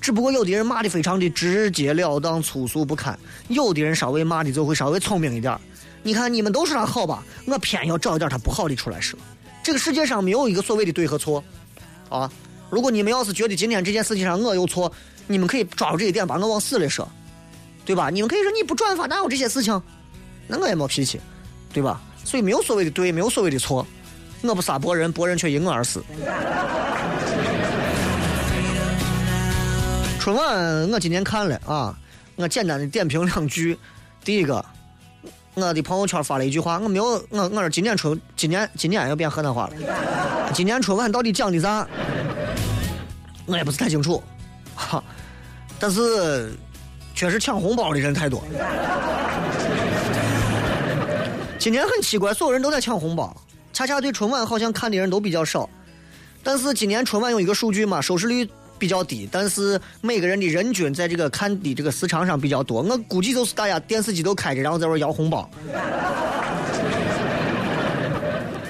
[0.00, 3.16] 只不过有的人骂的非常的直截了当、粗俗不堪，
[3.48, 5.54] 有的人稍微骂的就会稍微聪明一点。
[6.02, 9.20] 你看，你们都说他好吧，我偏要找一点他不好的出来说。
[9.62, 11.44] 这个世界上没有一个所谓的对和错，
[12.08, 12.32] 啊！
[12.70, 14.90] 如果你们要是觉得今天这件事情上我有错，
[15.28, 17.08] 你们可以抓住这一点把我往死里说，
[17.84, 18.10] 对吧？
[18.10, 19.80] 你们可以说你不转发哪有这些事情，
[20.48, 21.20] 那我也没脾气，
[21.72, 22.00] 对吧？
[22.24, 23.86] 所以没有所谓的对，没有所谓的错，
[24.42, 26.02] 我不杀伯仁，伯仁却因我而死。
[30.18, 31.96] 春晚我今年看了啊，
[32.36, 33.78] 我简单的点评两句，
[34.24, 34.64] 第一个。
[35.54, 40.52] 我的朋友圈发了一句话，我没有，我我说今年春，今年今年要变河南话了。
[40.54, 41.84] 今年春晚到底讲的啥？
[43.44, 44.22] 我也不是太清楚，
[44.76, 45.02] 哈。
[45.78, 46.52] 但是
[47.14, 48.42] 确实抢红包的人太多。
[51.58, 53.36] 今年很奇怪，所有人都在抢红包，
[53.72, 55.68] 恰恰对春晚好像看的人都比较少。
[56.42, 58.48] 但是今年春晚有一个数据嘛，收视率。
[58.78, 62.80] 比较低，但是每个人的人均在这个看的这个市场上比较多。
[62.80, 65.50] 我估计就是大家电视机都开着，然后在这摇红包。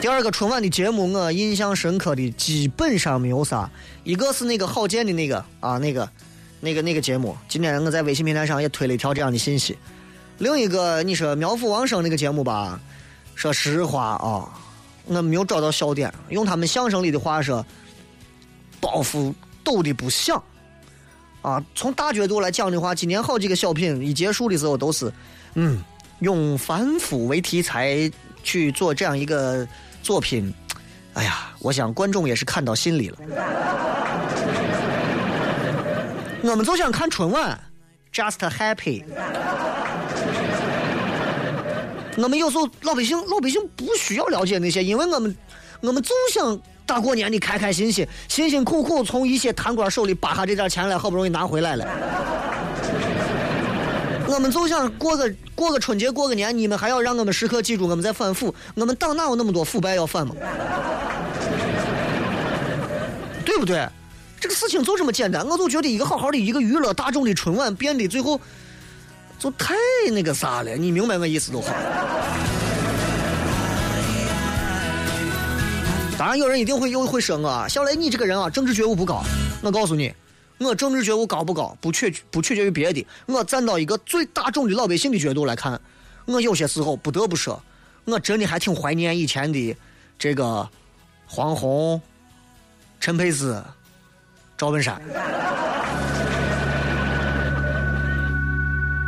[0.00, 3.70] 第二个春晚的节目，我印象深刻的基本上没有啥。
[4.02, 6.08] 一个是那个郝建的那个啊，那个
[6.60, 9.76] 那个那个节目，今天我在微信平台上也推了一条这样的信息。
[10.38, 12.80] 另一个你说苗阜王声那个节目吧，
[13.34, 14.48] 说实话啊，
[15.06, 16.12] 我没有找到笑点。
[16.28, 17.64] 用他们相声里的话说，
[18.80, 19.34] 包袱。
[19.64, 20.42] 抖的不响，
[21.42, 21.62] 啊！
[21.74, 25.12] 从大角度来讲的话，今年好几个小品一结束的时候都是，
[25.56, 25.84] 嗯，
[26.20, 28.10] 用反腐为题材
[28.42, 29.68] 去做这样一个
[30.02, 30.50] 作品，
[31.12, 33.18] 哎呀，我想观众也是看到心里了。
[36.50, 37.58] 我们就想看春晚
[38.12, 39.04] ，just happy。
[42.16, 45.37] 我们有时候老百姓老百姓不需要了解那些，因为我们
[45.80, 46.58] 我们就想。
[46.88, 51.84] 大过年的开开心心，辛辛苦苦从一些贪官手里扒下这点钱来，好不容易拿回来了。
[54.26, 58.54] 我们就想过个过个春节，过个年，你们还要让我们时刻记住我们在反腐？
[58.74, 60.34] 我们党哪有那么多腐败要反嘛？
[63.44, 63.87] 对不对？
[64.40, 68.40] 这个事情就这么简单，我就觉得一个好好的一个娱乐大众的春晚，变得最后
[69.38, 69.74] 就太
[70.12, 70.77] 那个啥了。
[70.77, 71.72] 你明白我意思就好。
[76.16, 79.22] 当然，有人一定会又会说我小雷，你这个人啊，政治觉悟不高。
[79.62, 80.12] 我告诉你，
[80.59, 83.05] 我政治觉悟高不高，不取不取决于别的。
[83.27, 85.81] 我站到一个最大众的老百姓的角度来看，
[86.27, 87.61] 我有些时候不得不说，
[88.05, 89.77] 我真的还挺怀念以前的
[90.18, 90.68] 这个
[91.27, 92.01] 黄宏、
[92.98, 93.62] 陈佩斯、
[94.58, 95.00] 赵本山。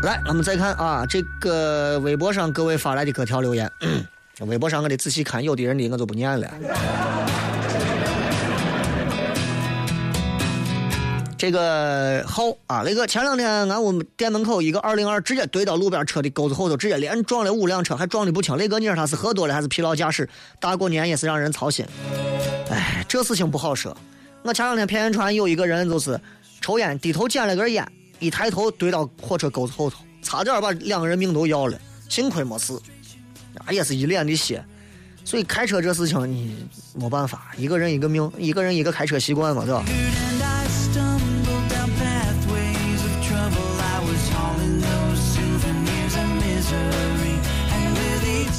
[0.04, 3.68] 来，我们再看啊，这个微博上各位发来的各条留言，
[4.46, 6.48] 微博上我得仔细看，有的人的我就不念了。
[11.36, 18.56] 这个好啊，那个前两天俺我们店门口一个二零二直接怼到路边车的沟子后头，直接连撞了五辆车，还撞的不轻。
[18.56, 20.28] 那个你说他是喝多了还是疲劳驾驶？
[20.60, 21.84] 大过年也是让人操心。
[22.70, 23.96] 哎，这事情不好说。
[24.42, 26.18] 我前两天骗人传有一个人就是
[26.60, 27.86] 抽烟，低头捡了根烟，
[28.18, 32.72] 一抬头怼到火车钩子后头，差点把两个人命都要了，幸亏没事。
[33.64, 34.64] 啊，也是一脸的血。
[35.24, 39.84] 所以开车这事情你没办法，一个人一个命，一个人一个开车习惯嘛，对吧？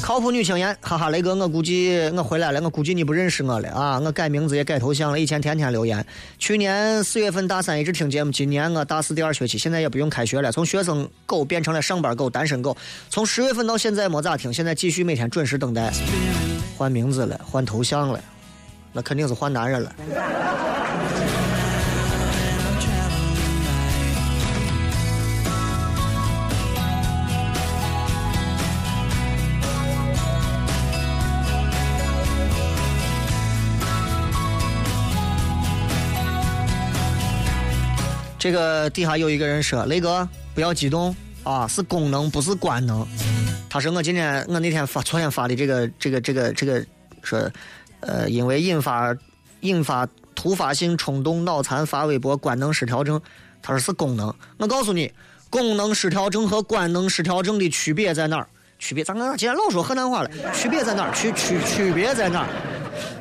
[0.02, 4.00] 靠谱女青年，哈哈，雷哥，我估计我回来了，我估计你不认识我了啊！
[4.00, 6.04] 我改名字也改头像了，以前天天留言。
[6.40, 12.76] 去年四月份大三一直听节目，今年我大四第二学期，现在也不用开学了，从学生狗变成了上班狗、单身狗。
[13.08, 15.92] 从十月份到现在没咋听，现在继续每天准时等待。
[16.76, 18.20] 换名字了，换头像了，
[18.92, 19.94] 那肯定是换男人了。
[38.42, 43.06] 这个底下有一个人说：“雷哥，不要激动啊，是功能不是官能。”
[43.70, 46.84] 他说我今天我那天发昨天发的这个这个这个这个
[47.22, 47.48] 说，
[48.00, 49.16] 呃，因为引发
[49.60, 53.22] 引发突发性冲动脑残发微博官能失调症，
[53.62, 54.34] 他说是功能。
[54.56, 55.12] 我告诉你，
[55.48, 58.48] 功能失调症和官能失调症的区别在哪儿？
[58.80, 61.14] 区别，咱刚今天老说河南话了，区别在哪儿？
[61.14, 62.40] 区区区别在哪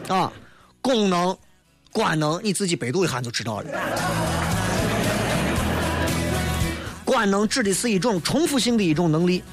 [0.10, 0.16] 儿？
[0.16, 0.34] 啊，
[0.82, 1.38] 功能、
[1.92, 4.61] 官能，你自己百度一下就知道了。
[7.12, 9.44] 官能指的是一种重复性的一种能力，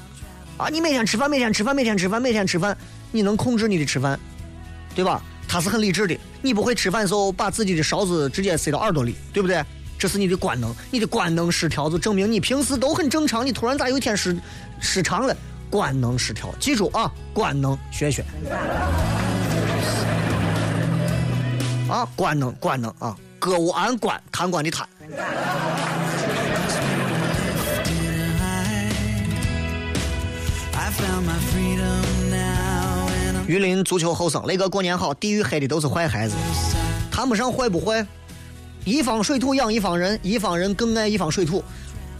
[0.55, 2.77] 啊，你每天吃饭，每天吃饭，每天吃饭，每天吃饭，
[3.11, 4.17] 你能控制你的吃饭，
[4.95, 5.21] 对吧？
[5.45, 9.61] 它是很理智的，你不会吃饭的时候把自己的勺子直接塞到耳朵里，对不对？
[9.97, 14.37] 这是你的官能，你的官能失调，就证明你平时都很正常，你突然咋有一天失
[14.79, 15.35] 失常了？
[15.69, 18.23] 官能失调，记住啊，官能学学。
[21.89, 24.87] 啊，官能官能啊，歌舞安官，贪官的贪。
[33.47, 35.13] 榆林足球后生，雷哥过年好。
[35.13, 36.35] 地狱黑的都是坏孩子，
[37.11, 38.05] 谈不上坏不坏。
[38.85, 41.63] 一方水土养一方人，一方人更爱一方水土，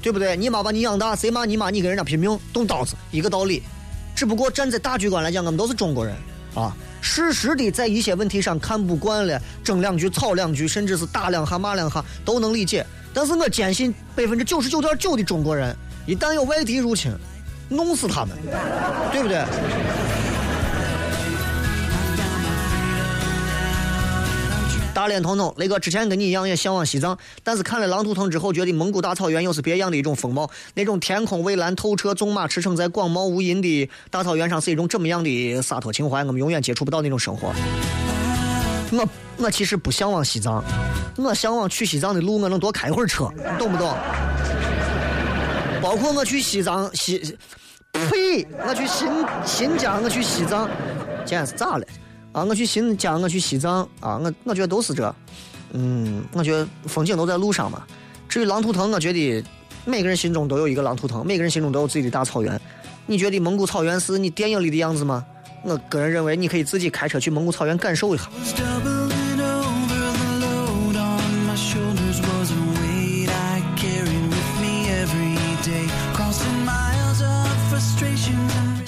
[0.01, 0.35] 对不对？
[0.35, 3.61] 你妈把你养大，谁骂你妈你跟人家拼命动刀子，一个道理。
[4.15, 6.15] 只不过站在大局观来讲，我们都是中国人
[6.55, 6.75] 啊。
[6.99, 12.85] 事实的在一些问题上看不惯了，争两句、吵两句，甚至是打两下、骂两下，都能理解。
[13.13, 17.11] 但是我坚信，百分之九十九点九的中国人，一旦有外敌入侵，
[17.69, 18.35] 弄死他们，
[19.11, 19.43] 对不对？
[24.91, 30.49] 大脸彤彤，雷哥之前跟你一样也向往西藏，但是看了《狼图腾》之后，觉得蒙古大草原又是别样的一种风貌。
[30.73, 36.19] 那种天空蔚蓝透彻、纵马驰骋在广袤无垠的大草原上，是一种怎么样的洒脱情怀？
[36.25, 37.53] 我们永远接触不到那种生活。
[38.91, 40.61] 我我其实不向往西藏，
[41.15, 43.95] 我向往去西藏的路，我能多开一会儿车，懂不懂？
[45.81, 47.37] 包括我去西藏西，
[47.93, 48.45] 呸！
[48.67, 49.07] 我去新
[49.45, 50.69] 新疆，我去西藏，
[51.25, 51.85] 今天是咋了？
[52.31, 55.15] 啊，我去新疆，我去西藏啊，我我觉得都是这，
[55.71, 57.83] 嗯，我觉得风景都在路上嘛。
[58.27, 59.43] 至于狼图腾，我觉得
[59.85, 62.59] 每个人心中都有一个狼图腾，每个人心中都有自己的大草原。
[63.07, 65.25] 你觉得蒙古草原是你电影里的样子吗？
[65.63, 68.29] 我个人认为，你可以自己开车去蒙古草原感受一下。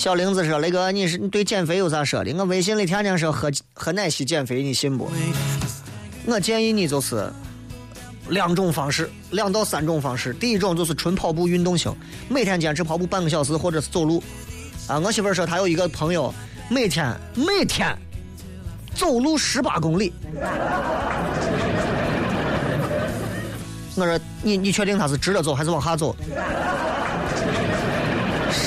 [0.01, 2.33] 小玲子说：“雷哥，你是你对减肥有啥说的？
[2.33, 5.11] 我微信里天天说喝喝奶昔减肥，你信不？
[6.25, 7.31] 我建议你就是
[8.29, 10.33] 两种方式，两到三种方式。
[10.33, 11.95] 第一种就是纯跑步运动型，
[12.27, 14.23] 每天坚持跑步半个小时或者是走路。
[14.87, 16.33] 啊，我媳妇说她有一个朋友，
[16.67, 17.95] 每天每天
[18.95, 20.11] 走路十八公里。
[23.95, 26.15] 我说你你确定他是直着走还是往下走？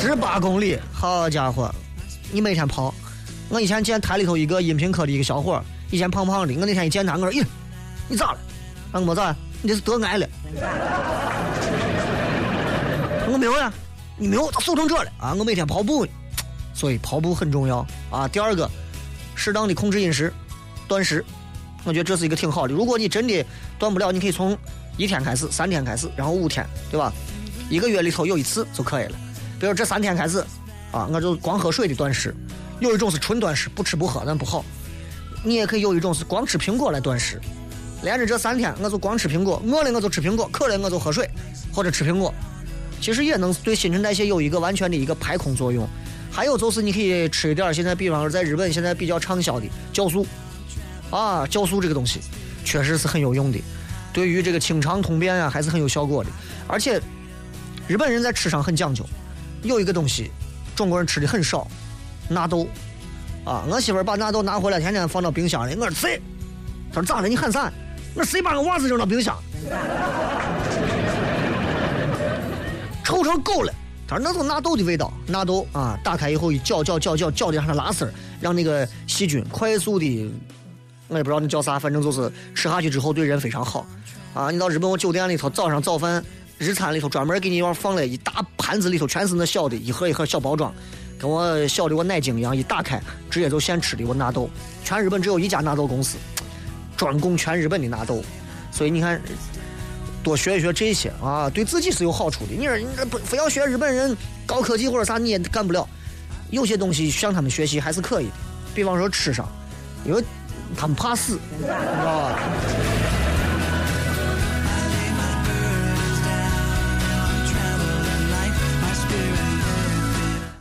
[0.07, 1.75] 十八公里，好家伙！
[2.31, 2.95] 你每天跑。
[3.49, 5.59] 我以前见台里头一个音频科的一个小伙，
[5.91, 6.53] 以前胖胖的。
[6.61, 7.43] 我那天一见他，我说：“咦，
[8.07, 8.39] 你咋了？”
[8.93, 10.29] 啊，我没咋，你这是得癌了。
[13.33, 13.73] 我没有呀，
[14.19, 15.33] 你没有，咋瘦成这了啊？
[15.39, 16.13] 我每天跑步呢，
[16.75, 17.79] 所以跑步很重要
[18.11, 18.29] 啊。
[18.29, 18.71] 第二个，
[19.35, 20.31] 适当的控制饮食，
[20.87, 21.25] 断食
[21.85, 22.75] 我觉得这是一个挺好的。
[22.75, 23.43] 如果你真的
[23.79, 24.55] 断不了，你可以从
[24.99, 27.11] 一天开始，三天开始，然后五天，对吧？
[27.71, 29.17] 一个月里头有一次就可以了。
[29.59, 30.45] 比如这三天开始，
[30.93, 32.35] 啊，我就光喝水的断食。
[32.81, 34.65] 有一种是纯断食，不吃不喝，那不好。
[35.43, 37.41] 你也可以有一种是光吃苹果来断食。
[38.03, 41.29] 连着这三天，我就光吃苹果，饿了我就吃苹果，渴了我就喝水
[41.73, 42.35] 或者吃苹果。
[43.01, 45.89] 其实也能对新陈代谢有一个完全的一个排空作用。
[46.31, 50.27] 还有就是你可以吃一点，现在比方说在日本现在比较畅销的酵素，
[51.11, 52.21] 啊，酵素这个东西
[52.65, 53.59] 确实是很有用的，
[54.13, 56.31] 对于这个清肠通便啊还是很有效果的。
[56.67, 57.01] 而且
[57.87, 59.07] 日本人在吃上很讲究，
[59.65, 60.31] 有一个东西
[60.77, 61.67] 中国人吃的很少，
[62.29, 62.69] 纳豆。
[63.45, 65.75] 啊，我媳妇儿把纳豆拿回来，天天放到冰箱里。
[65.75, 66.21] 我说谁？
[66.93, 67.29] 她说咋了？
[67.29, 67.71] 你喊啥？
[68.15, 69.37] 我说谁把我袜子扔到冰箱？
[73.05, 73.73] 臭成狗了。
[74.07, 80.31] 他说那种纳豆的味道，纳豆啊，打开以后一搅搅搅搅搅的让它拉丝儿，让那个细菌快速的，
[81.09, 83.87] 我也不知道那叫啥，反正就是吃下去之后对人非常好。
[84.35, 86.25] 啊，你到日本我酒店里头，早上早饭
[86.59, 90.73] 日餐里头专门给你往放了一大盘子里头全是那小的一盒一盒小包装，
[91.19, 92.99] 跟我小的我奶精一样，一打开
[93.29, 94.49] 直接就现吃的我纳豆。
[94.83, 96.17] 全日本只有一家纳豆公司，
[96.97, 98.25] 专供全日本的纳豆，
[98.73, 99.21] 所以你看。
[100.23, 102.53] 多学一学这些啊，对自己是有好处的。
[102.59, 105.87] 你说你这不非要学日本人高科技或者啥，你也干不了。
[106.49, 108.33] 有些东西向他们学习还是可以的，
[108.75, 109.47] 比方说吃上，
[110.07, 110.25] 因为
[110.75, 112.39] 他们怕死，你知道吧？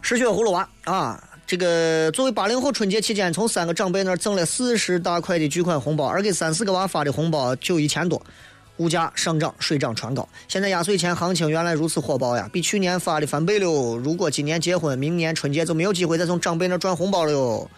[0.03, 8.21] 失血葫芦娃啊，这个作为八零后，春节期间从三个长辈那儿挣了四十大块的巨款红包，而给三四个娃发的红包就一千多。
[8.77, 10.27] 物价上涨，水涨船高。
[10.49, 13.65] 现在压岁钱行情原来如此火爆呀，比去年发的翻倍了。
[13.95, 17.69] 如果今年结婚，明年春节就没有机会再从长辈那赚红包了哟。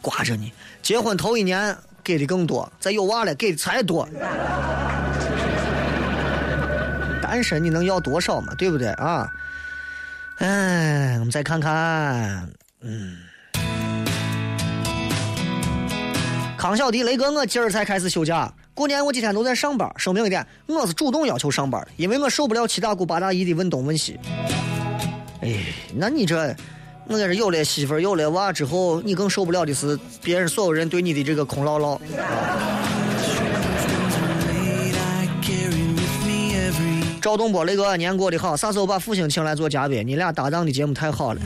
[0.00, 0.50] 挂着你，
[0.80, 4.08] 结婚头一年给的更多，再有娃了给的才多。
[7.20, 8.54] 单身你能要多少嘛？
[8.54, 9.30] 对不对啊？
[10.40, 13.18] 哎，我们再看看，嗯。
[16.56, 18.50] 康小迪，雷哥，我今儿才开始休假。
[18.72, 19.86] 过年我几天都在上班。
[19.98, 24.18] 声明一点，我是主动要求上班的，因为我受不了七大姑八大姨的问东问西。
[25.42, 25.56] 哎，
[25.94, 26.56] 那你这，
[27.06, 32.00] 我这是有了媳妇儿、有了娃之后，你更受不了的是别人所有人对你的这个空唠唠。
[37.20, 40.06] 赵东波，雷哥，年过得好，啥时候把父亲请来做嘉宾？
[40.06, 41.40] 你俩搭档的节目太好了。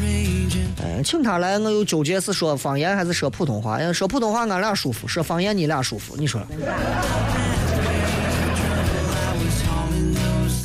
[0.83, 3.77] 哎，请他来，我又纠结是说方言还是说普通话。
[3.77, 6.41] 哎，说普通话俺俩舒服，说方言你俩舒服，你说？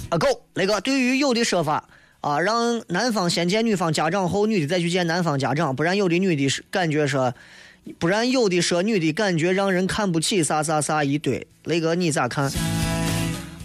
[0.10, 1.84] 啊，够，雷哥，对于有的说法
[2.22, 7.34] 啊，让男方先见女方家长后，女的再去见男方家长，不然有的女的是感觉说，
[7.98, 11.48] 不然有的说女的感觉让人看不起，啥啥啥一堆。
[11.64, 12.52] 雷哥，你咋看？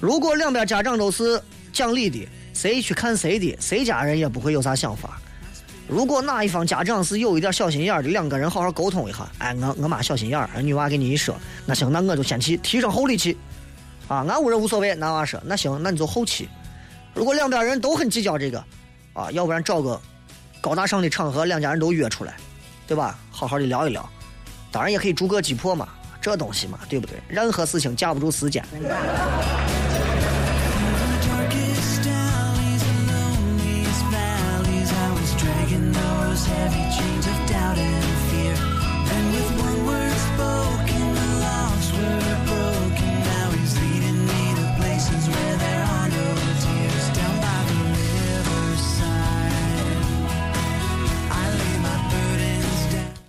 [0.04, 1.40] 如果两边家长都是
[1.72, 5.18] 讲理的，谁去看谁的，谁家人也不会有啥想法。
[5.88, 9.26] 如果哪一方家长是有一点小心眼的，两个人好好沟通一下。
[9.38, 11.34] 哎，我我妈小心眼儿，女娃给你一说，
[11.64, 13.34] 那行，那我就先去提上后力气。
[14.06, 16.50] 啊，俺屋人无所谓，男娃说，那行，那你就后期。
[17.14, 18.62] 如果两边人都很计较这个，
[19.14, 19.98] 啊，要不然找个
[20.60, 22.36] 高大上的场合，两家人都约出来，
[22.86, 23.18] 对吧？
[23.30, 24.06] 好好的聊一聊。
[24.70, 25.88] 当然也可以逐个击破嘛，
[26.24, 27.18] 这东西嘛，对不对？
[27.28, 28.64] 任何事情架不住时间。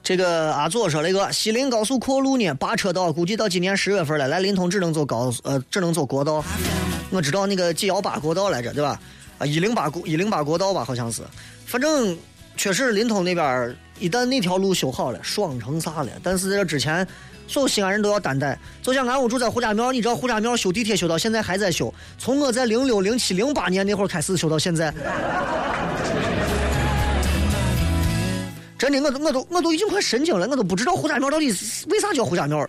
[0.06, 6.46] 这个阿左说那个西林高速扩路呢，八车道，估计到今年十月份了，来临潼只能走高速呃，只能走国道。
[7.10, 9.02] 我知道那个 G 幺八国道来着，对吧？
[9.40, 11.24] 啊，一零八国一零八国道吧，好像是。
[11.66, 12.16] 反正
[12.56, 16.10] 确实临潼那边一旦那条路修好了，爽成啥了。
[16.22, 17.06] 但是在这之前
[17.48, 18.56] 所有西安人都要担待。
[18.84, 24.94] 就像俺屋住在胡家庙，你知道胡家庙修地铁修到现在还在修，从我在零六、零七、零八年那会儿开始修到现在。
[28.78, 31.48] 真的，我都我都我都已经快神经了，我都不知道胡家庙到底
[31.88, 32.68] 为啥叫胡家庙。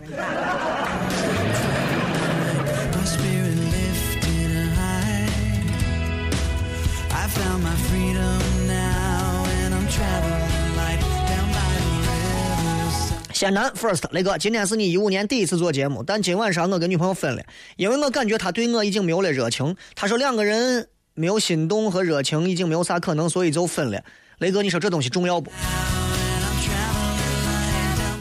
[13.33, 17.43] 仙南 first 雷哥，今天是你一五年第一次做节目，但今晚上我跟女朋友分了，
[17.75, 19.75] 因为我感觉她对我已经没有了热情。
[19.93, 24.01] 她说两个人没有心动和热情，已经没有啥可能，所以就分了。
[24.39, 25.51] 雷哥，你说这东西重要不？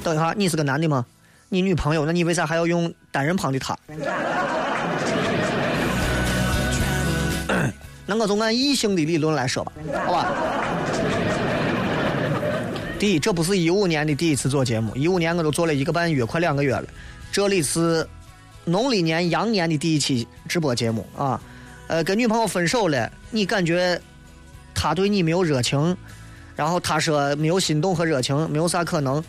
[0.03, 1.05] 等一下，你是个男的吗？
[1.51, 3.77] 你女朋友，那你为啥还要用单人旁的她？
[8.07, 9.73] 那我就按异性的理论来说吧，
[10.07, 10.33] 好吧。
[12.99, 16.85] 第一，这不是一五年的第一次做节目，一五年我都做了一个半月，快两个月了。
[17.31, 18.09] 这里是
[18.65, 21.39] 农历年羊年的第一期直播节目啊。
[21.89, 24.01] 呃，跟女朋友分手了，你感觉
[24.77, 25.97] 他对你没有热情，
[26.55, 29.25] 然后他说没有心动和热情，没有啥可能，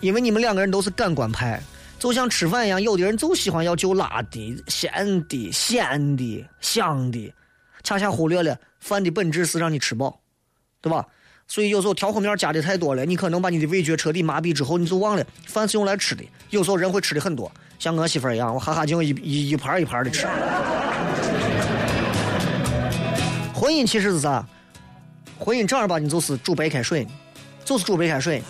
[0.00, 1.62] 因为你们两个人都是感官派，
[1.98, 7.32] 就像吃饭一样，有的人就喜欢要就辣的、咸的、鲜的、香的，
[7.84, 10.20] 恰恰忽略了饭的本质是让你吃饱，
[10.82, 11.06] 对吧？
[11.46, 16.24] 所以有时候调和面加的太多了，你可能把你的味觉彻底麻痹之后，你就忘了饭是用来吃的。
[16.50, 20.26] 有时候人会吃的很多，像我媳妇儿一样，我哈哈镜一一一盘一盘的吃。
[23.54, 24.46] 婚姻其实是啥？
[25.44, 27.06] 婚姻正儿八经就是煮白开水，
[27.66, 28.42] 就是煮白开水，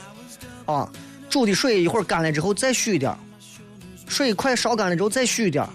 [0.65, 0.89] 啊，
[1.29, 3.19] 煮的水一会儿干了之后再续一点儿，
[4.07, 5.71] 水快烧干了之后再续一点儿，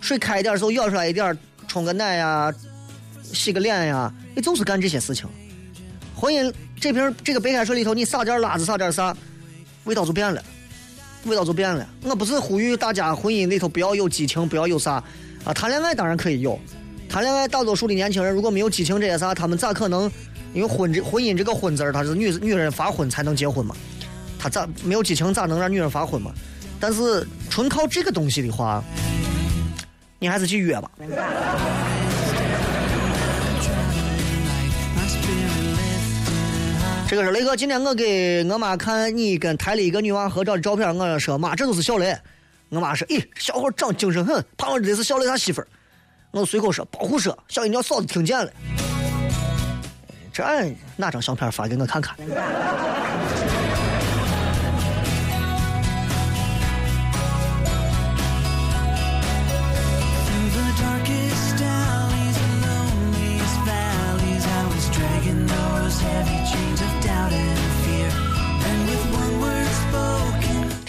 [0.00, 1.36] 水开一点儿的时候舀出来一点，
[1.66, 2.54] 冲个奶呀，
[3.24, 5.28] 洗个脸呀，也就是干这些事情。
[6.14, 9.12] 婚姻这瓶这个白开水里头，你撒点辣子，撒点啥，
[9.82, 10.40] 味道就变了，
[11.24, 11.84] 味道就变了。
[12.04, 15.02] 我不是呼吁大家婚姻里头不要有激情，不要有啥
[15.42, 16.56] 啊，谈恋爱当然可以有。
[17.08, 20.08] 谈恋爱，大多数的年轻人如果没有激情这些啥，他们咋可能？
[20.54, 23.74] 因为婚这婚姻这个婚字儿，它是女女人发婚才能结婚嘛，
[24.38, 26.32] 他咋没有激情咋能让女人发婚嘛？
[26.78, 28.82] 但是纯靠这个东西的话，
[30.18, 30.90] 你还是去约吧。
[37.08, 42.16] 这个是雷哥，今天我给我妈看你跟台里一个女娃合照的照片，我说妈，这都是小雷。
[42.70, 45.68] 我妈说，咦，小伙长精神很，怕我这是小雷他媳妇儿。
[46.32, 48.52] 我随口说保护说，小心叫嫂子听见了。
[50.34, 50.42] 这
[50.96, 52.16] 哪张相片发给我看看？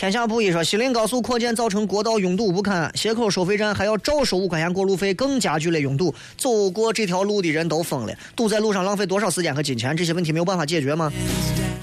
[0.06, 6.14] 天下布衣说，西林高速扩建造成国道拥堵不堪，斜口收费站还要照收五块钱过路费，更加剧了拥堵。
[6.38, 9.98] 走过这条路的人都疯了，堵在路上浪费多少时间和金钱？
[9.98, 11.12] 这些问题没有办法解决吗？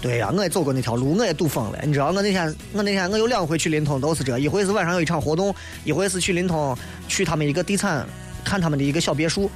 [0.00, 1.80] 对呀，我也走过那条路，我也堵疯了。
[1.84, 5.52] 你知道，我那天我那天我有两回去临潼都是这，一回是晚上有一场活动，
[5.82, 8.06] 一回是去临潼去他们一个地产
[8.44, 9.50] 看他们的一个小别墅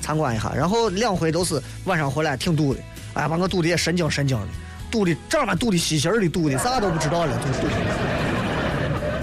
[0.00, 2.80] 参观一下，然后两回都是晚上回来挺堵的，
[3.12, 4.48] 哎呀，把我堵的也神经神经的。
[4.90, 7.68] 堵的这儿嘛堵的稀稀儿的堵的啥都不知道了，就堵。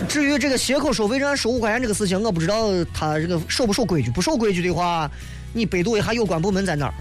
[0.07, 4.11] 至于这个斜口收费站收五块钱这个事情，我不知道他这个守不守规矩。
[4.11, 5.09] 不守规矩的话，
[5.53, 6.93] 你百度一下有关部门在哪儿。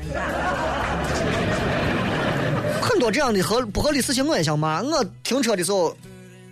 [2.80, 4.80] 很多这样的合不合理事情我也想骂。
[4.82, 5.96] 我停车的时候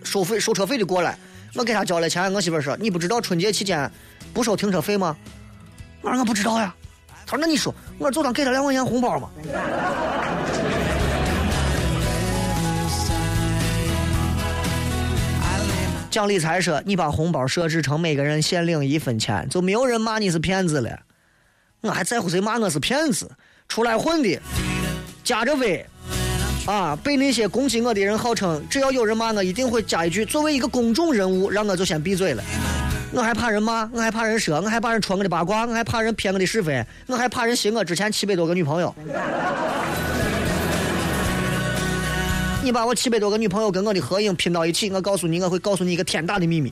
[0.03, 1.17] 收费收车费的过来，
[1.55, 3.89] 我给他交了钱，我媳妇说你不知道春节期间
[4.33, 5.15] 不收停车费吗？
[6.01, 6.75] 我说我不知道呀。
[7.25, 9.29] 他说那你说，我就当给他两块钱红包嘛。
[16.11, 20.99] 讲理财说：“你把红包设置成每个人限领一分钱，就没有人骂你是骗子了。
[21.79, 23.31] 我还在乎谁骂我是骗子？
[23.69, 24.37] 出来混的，
[25.23, 25.85] 加着微，
[26.67, 32.43] 啊，被那些攻击我的人号称，只要有人骂我，一定会加一句：作为一个公众人物，让我就先闭嘴了。
[33.13, 38.93] 我还怕人骂，我还怕人说，我还怕人传我的八卦，我还怕人骗我的是非，我还怕人信我之前七百多个女朋友。”
[42.63, 46.71] 你把我七百多个女朋友跟我的合影拼到一起，我告诉你，我会告诉你一个天大的秘密。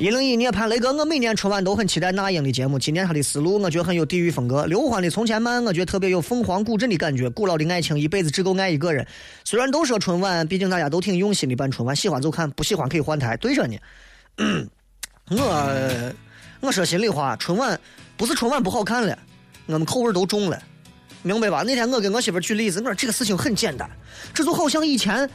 [0.00, 2.78] 一零一涅槃雷哥，我每年春晚都很期待那英的节目。
[2.78, 4.66] 今年他的思路我觉得很有地域风格。
[4.66, 7.30] 刘欢的《从前慢》我觉得特别有凤凰古镇的感觉。
[7.30, 9.06] 古老的爱情，一辈子只够爱一个人。
[9.44, 13.36] 虽然都说春晚，毕竟大家都挺用心的办春晚，喜欢就看，不喜欢可以换台。
[13.36, 13.78] 对着呢，
[15.30, 16.14] 我。
[16.64, 17.78] 我说心里话，春晚
[18.16, 19.18] 不是春晚不好看了，
[19.66, 20.58] 我们口味都重了，
[21.22, 21.62] 明白吧？
[21.62, 23.86] 那天我跟我媳妇举例子，我说这个事情很简单，
[24.32, 25.28] 这就好像以前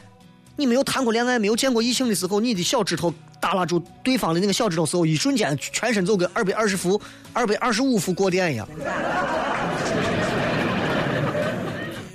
[0.56, 7.00] 你没有谈过恋爱、没有见过异性的时候，你的小指头耷拉住对方的那个小指头时候，一瞬间全身就跟二百二十伏、
[7.32, 8.68] 二百二十五伏过电一样。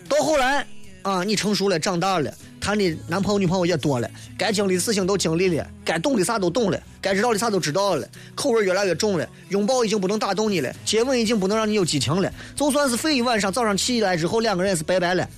[0.10, 0.68] 到后来
[1.06, 2.34] 啊，你成熟了，长大了。
[2.60, 15.30] 谈的男朋友女朋友也多了，该经历的事情都经历了，该懂的啥都懂了，该知道的啥都知道了，口味越来越重了，拥抱已经不能打动你了，接吻已经不能让你有激情了，就算是睡一晚上，早上起来之后两个人也是拜拜了。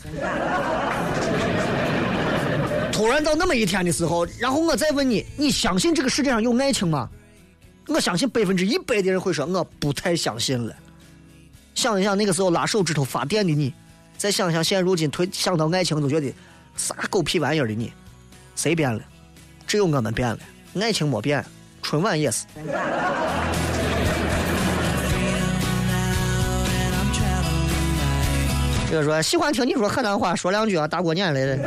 [2.93, 7.09] 突然到那么一天的时候，然后我再问你，你相信这个世界上有爱情吗？
[7.89, 10.73] 我相信百分之一百的人会说我不太相信了。
[11.75, 13.73] 想一想那个时候拉手指头发电的你，
[14.17, 16.33] 再想想现如今推想到爱情都觉得
[16.75, 17.93] 啥狗屁玩意儿的你，
[18.55, 18.99] 谁变了？
[19.67, 20.39] 只有我们变了，
[20.81, 21.45] 爱情没变，
[21.83, 22.45] 春晚也是。
[28.89, 31.59] 这个说喜欢听你说河南话，说两句啊，大过年的。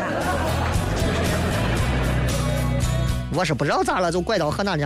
[3.33, 4.85] 我是不知道咋了，就拐到河南去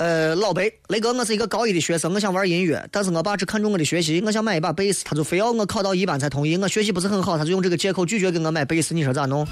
[0.00, 6.56] 呃，老白，雷哥，我是一个高一的学生，我想玩音乐，但是我爸只看重我的学习，我想买一把贝斯，他就非要我考到一班才同意。
[6.56, 9.46] 我学习不是很好，他就用这个借口拒绝给我买贝斯，你说咋弄？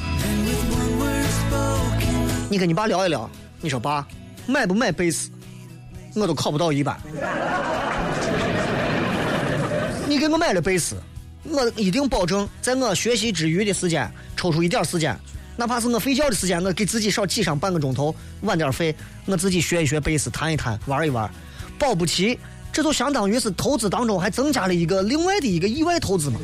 [2.49, 3.29] 你跟你爸聊一聊，
[3.61, 4.09] 你说爸，
[4.47, 5.29] 买不买贝斯？
[6.15, 6.99] 我都考不到一班，
[10.09, 10.97] 你给我买了贝斯，
[11.45, 15.15] 我一定保证在我学习之余的时间抽出一点时间，
[15.59, 18.95] 哪怕是我睡觉的时间，我给自己少挤上半个钟头，晚点睡，
[19.27, 21.29] 我自己学一学贝斯，弹一弹，玩一玩，
[21.77, 22.39] 保不齐
[22.73, 26.39] 这就相当于是投资当中还增加了一个另外的一个意外投资嘛。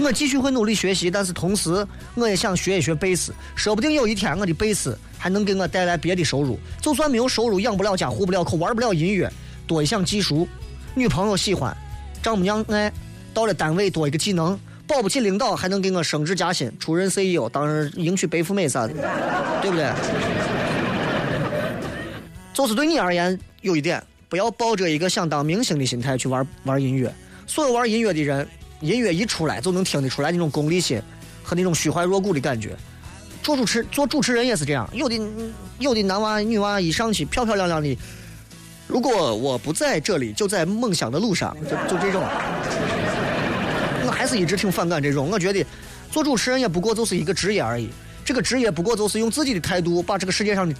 [0.00, 6.58] 我继续会努力学习，但是同时我也想学一学贝斯，说不定有一天我的贝斯还能给我带来别的收入。
[6.80, 9.30] 就算没有收入，养不了家，糊不了口，玩不了音乐，
[9.66, 10.48] 多一项技术，
[10.94, 11.76] 女朋友喜欢，
[12.22, 12.90] 丈母娘爱，
[13.34, 14.58] 到了单位多一个技能，
[14.88, 18.94] 保不齐领导还能给我升职加薪，出任 CEO，当然迎娶白富美啥的，
[19.62, 19.92] 对不对？
[22.54, 27.14] 就是对你而言，有一点，不要抱着一个想当明星的心态去玩玩音乐。
[27.46, 28.48] 所有玩音乐的人。
[28.80, 31.02] 音乐一出来就能听得出来那种功利心
[31.42, 32.76] 和那种虚怀若谷的感觉。
[33.42, 35.20] 做主持做主持人也是这样，有的
[35.80, 37.98] 有的男娃女娃一上去漂漂亮亮的，
[38.86, 42.22] 如果我不在这里，就在梦想的路上，就就这种。
[44.28, 45.64] 是一直挺反感这种，我觉得
[46.10, 47.88] 做主持人也不过就是一个职业而已，
[48.24, 50.74] 这个职业不过就是用自己的态度把这个世界上的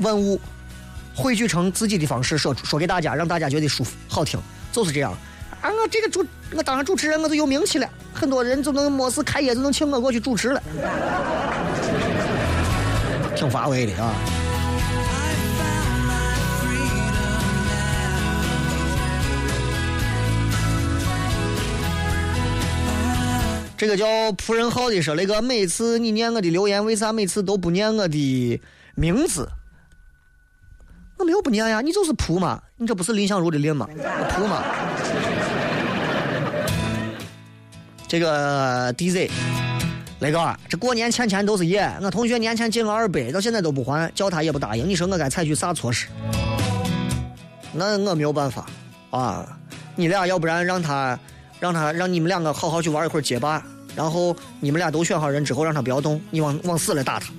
[0.00, 0.40] 万物
[1.14, 4.40] 汇聚成自己的方式说说给大家，让大家觉得舒服好听，
[4.72, 5.16] 就是这样。
[5.60, 6.26] 啊，我这个主，
[6.56, 10.62] 我当上主持人，我就有名气了，很多人就能没事开业就能请我过去主持了，
[13.36, 14.14] 挺乏味的啊。
[23.80, 28.60] 这个叫仆人好的说，那个每次你念我的留言，为啥每次都不念我的
[28.94, 29.48] 名字？
[31.16, 33.88] 我没有不念呀，你就是仆嘛，你这不是林相如的林吗？
[34.32, 34.62] 仆嘛。
[38.06, 39.30] 这个 DZ，
[40.18, 41.90] 雷哥，这过年欠钱都是爷。
[42.02, 44.86] 我同学年前借我二百，到现在都不还，叫他也不答应。
[44.86, 46.06] 你说我该采取啥措施？
[47.72, 48.66] 那我没有办法
[49.08, 49.58] 啊！
[49.96, 51.18] 你俩要不然让他，
[51.60, 53.62] 让他让你们两个好好去玩一会儿街霸，
[53.94, 57.30] 然后你们俩都选好人之后，让他不要动，你往往死了打他。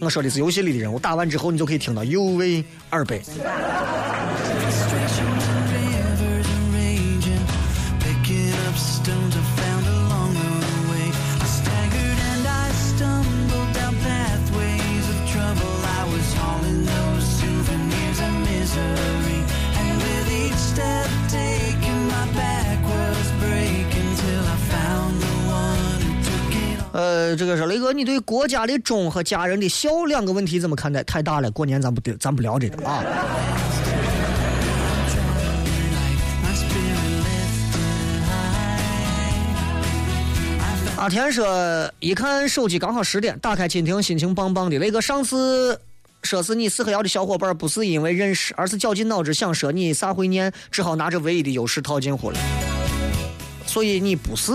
[0.00, 3.20] 我说的是游戏里的人物，打完之后你就可以听到 UV 二百。
[27.42, 31.02] 这个是雷哥，你对国家的忠和家人的孝两个问题怎么看待？
[31.02, 33.02] 太大了，过年咱不得，咱不聊这个啊。
[40.96, 44.78] 阿田说，一看手机刚好十点，打开蜻蜓，心情棒棒的。
[44.78, 45.76] 雷哥上次
[46.22, 52.38] 说是你四合窑的小伙伴，不是因为认识，而是绞尽脑汁想说你啥会念，只好拿着唯一的优势套近乎了。
[53.66, 54.52] 所以你不是，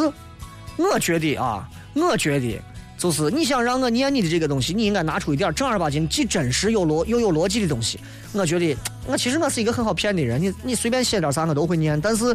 [0.77, 1.67] 我觉得啊。
[1.99, 2.61] 我觉得，
[2.97, 7.99] 就是你想让我念你的这个东西，你应该拿出一点正儿八经、既真实又逻又有逻辑的东西。
[8.33, 8.75] 我觉得，
[9.05, 11.99] 我其实我是一个很好骗的人，你你随便写点啥我都会念。
[12.01, 12.25] 但是，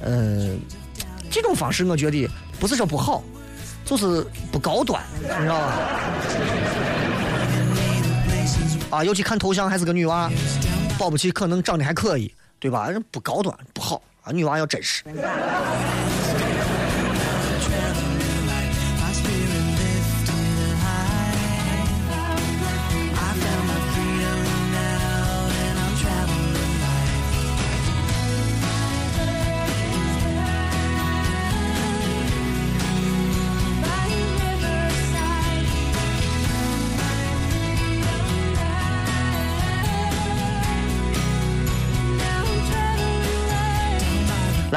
[0.00, 0.50] 呃，
[1.30, 2.28] 这种方式我觉得
[2.60, 3.22] 不是说不好，
[3.84, 5.78] 就是不高端，你知道吧？
[8.90, 10.30] 啊，尤其看头像还是个女娃，
[10.96, 12.88] 保不齐可能长得还可以，对吧？
[13.10, 15.02] 不高端不好啊，女娃要真实。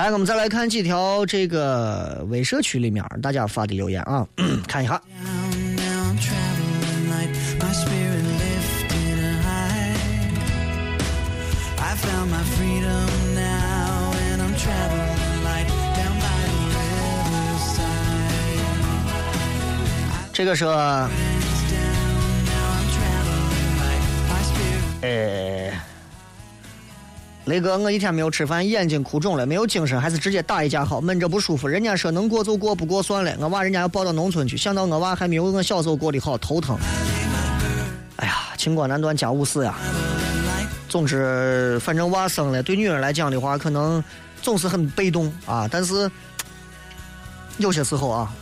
[0.01, 4.27] 来，我们再来看几条这个微社区里面大家发的留言啊，
[4.67, 4.99] 看一下。
[20.33, 20.65] 这个是
[25.01, 25.71] 诶
[27.51, 31.67] 雷哥，我一天没有吃饭，眼睛哭肿了，没有精神，还是直接打一架好，闷着不舒服。
[31.67, 33.35] 人家说能过就过，不过算了。
[33.41, 36.77] 我娃人家要抱到农村去，想到我娃还没有我小时候过得好，头疼。
[38.15, 39.75] 哎呀，清官难断家务事呀。
[40.87, 44.01] 总之，反正娃生了，对女人来讲的话，可能
[44.41, 45.67] 总是很被动啊。
[45.69, 46.09] 但是
[47.59, 48.33] 有些时候啊，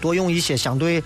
[0.00, 1.04] 多用一些相对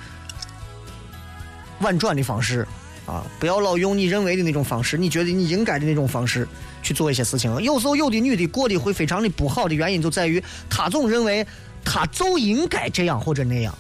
[1.80, 2.64] 婉转的方式
[3.06, 6.46] 啊，不要老用你认为的那种方式，你觉得你应该的那种方式
[6.82, 7.50] 去做一些事情。
[7.62, 11.46] 有时候有的女的过得会非常的不好的原因，就在于她总认为
[11.84, 13.74] 她就应该这样或者那样。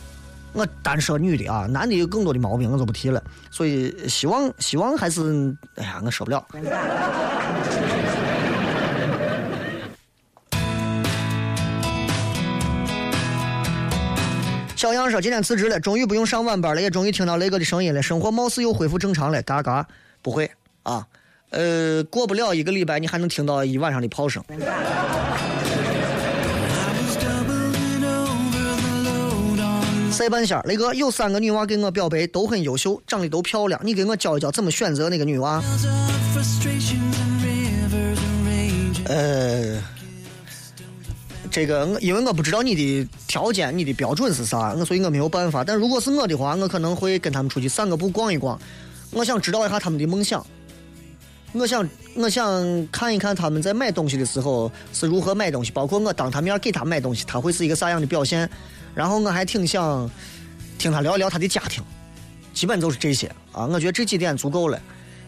[0.52, 3.22] 我单说女的啊，男的有更多的毛病，我就不提了。
[3.52, 6.44] 所以希望希望还是，哎呀，我受不了。
[14.80, 19.42] 小杨说：“今天辞职了，终于不用上晚班了，也终于听到雷哥的声音了，生活貌似又恢复正常了。
[19.42, 19.86] 嘎嘎，
[20.22, 20.50] 不会
[20.84, 21.06] 啊，
[21.50, 24.42] 呃，过不了一个礼拜，你还能听到一晚上的炮声。
[24.48, 24.56] I
[26.96, 35.62] was doubling over the load on 塞半仙，雷哥有三个女娃给我表白，都很优秀，长得都漂亮，你给我教一教怎么选择那个女娃？
[39.04, 39.76] 呃，
[41.50, 45.64] 这个因为我不知道你的条件、你的标准是啥，我所以我没有办法。
[45.64, 48.58] 但如果是我的话，我可能会跟他们出去散个步、逛一逛，
[49.10, 50.46] 我想知道一下他们的梦想。
[51.52, 58.48] 我想，我想看一看他们在买东西的时候是如何买东西，包括我当他面给他买东西，他会是一个啥样的表现。
[58.94, 60.08] 然后我还挺想
[60.78, 61.82] 听他聊一聊他的家庭，
[62.54, 63.66] 基本就是这些啊。
[63.66, 64.80] 我觉得这几点足够了。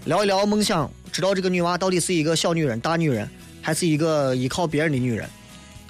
[0.05, 3.29] 聊一聊梦想，知道这个女娃到底是一个小女人、大女人，
[3.61, 5.29] 还是一个依靠别人的女人，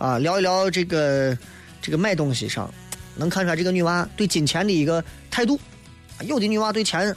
[0.03, 1.39] 啊，聊一聊这个
[1.81, 2.69] 这个买东西上，
[3.15, 5.57] 能看出来这个女娃对金钱的一个态度。
[6.23, 7.15] 有的女娃对钱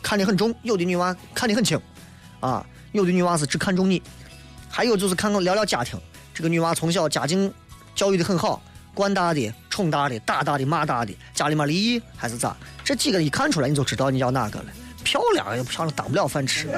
[0.00, 1.76] 看得很重，有的女娃看得很轻，
[2.38, 4.00] 啊，有的女娃是只看重你，
[4.68, 6.00] 还有就是看看聊聊家庭，
[6.32, 7.52] 这个女娃从小家境
[7.96, 8.62] 教育的很好，
[8.94, 12.56] 惯大的、宠大的、打大的、骂大的，家里面离异还是咋？
[12.84, 14.66] 这几个一看出来你就知道你要哪个了。
[15.02, 16.68] 漂亮又漂亮，当不了饭吃。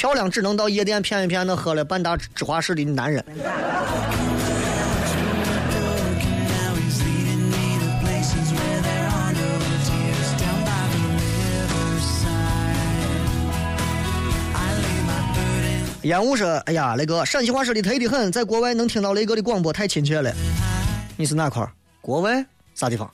[0.00, 3.22] 漂亮只能到夜店骗一骗那喝了半打芝华士的男人。
[16.04, 20.32] 烟雾说，哎呀，雷哥，陕西话说的忒的很，在国外能听到雷哥的广播太亲切了。
[21.18, 21.62] 你是哪块？
[22.00, 22.42] 国外？
[22.74, 23.12] 啥地方？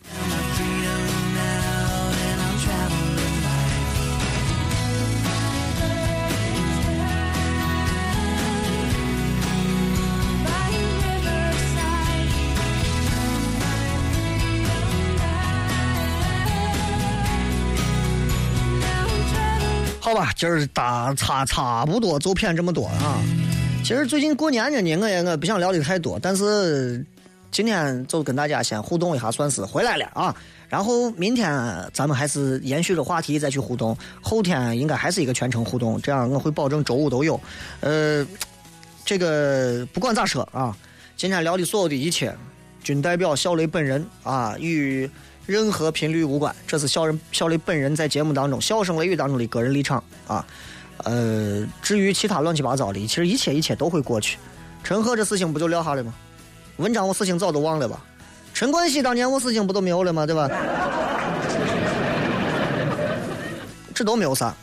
[20.37, 23.20] 今儿打差差不多就骗这么多啊。
[23.82, 27.05] 其实最近过年呢，呢我也我不想聊的太多，但是
[27.51, 30.37] 今天就跟大家先互动一下，算是回来了啊。
[30.68, 31.51] 然后明天
[31.93, 37.41] 咱们还是延续着话题再去互动，后天应该还是一个全程互动，这样我会保证周五都有。
[37.80, 38.26] 呃，
[39.05, 40.76] 这个不管咋说啊，
[41.16, 42.37] 今天聊的所有的一切，
[42.82, 45.09] 均代表小雷本人啊，与
[45.47, 46.55] 任何频率无关。
[46.67, 50.45] 这是小人小雷本人在节目当中笑声雷雨当中的个人立场啊。
[51.05, 54.39] 呃，至于其他乱七八糟的，其实一切一切都会过去。
[54.83, 56.13] 陈赫这事情不就撂下了吗？
[56.77, 58.03] 文章我事情早都忘了吧？
[58.53, 60.27] 陈冠希当年我事情不都没有了吗？
[60.27, 60.51] 对吧？
[63.95, 64.55] 这都没有啥，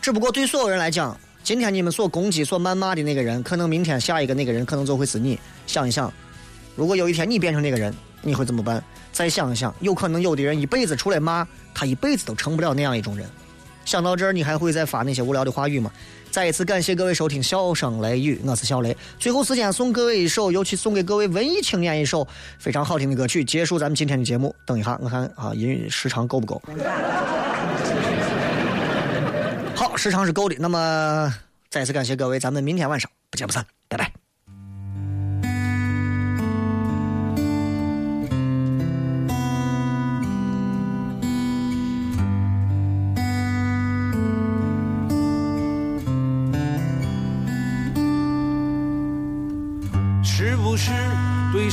[0.00, 5.38] 只不过对所有人来讲，今天你们所攻击、所谩骂的那个人，可能明天下一个那个人可能就会是你。
[5.66, 6.12] 想一想，
[6.76, 8.82] 如果有一天你变成那个人，你会怎么办？
[9.12, 13.28] 再想一想，有可能有的人一辈子出来骂，他一辈子都成不了那样一种人。
[13.84, 15.90] 想到这儿，你还会再发那些无聊的话语吗？
[16.30, 18.96] 再一次感谢各位收听《笑声雷雨》，我是小雷。
[19.18, 22.26] 最后时间送各位一首，尤其送给各位文艺青年一首
[22.58, 24.54] 非常好听的歌曲，结束咱们今天的节目。
[24.64, 26.62] 等一下，我看啊，音时长够不够？
[29.74, 30.54] 好，时长是够的。
[30.60, 31.34] 那么
[31.68, 34.19] 再次感谢各位，咱们明天晚上不见不散，拜拜。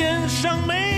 [0.00, 0.89] 肩上没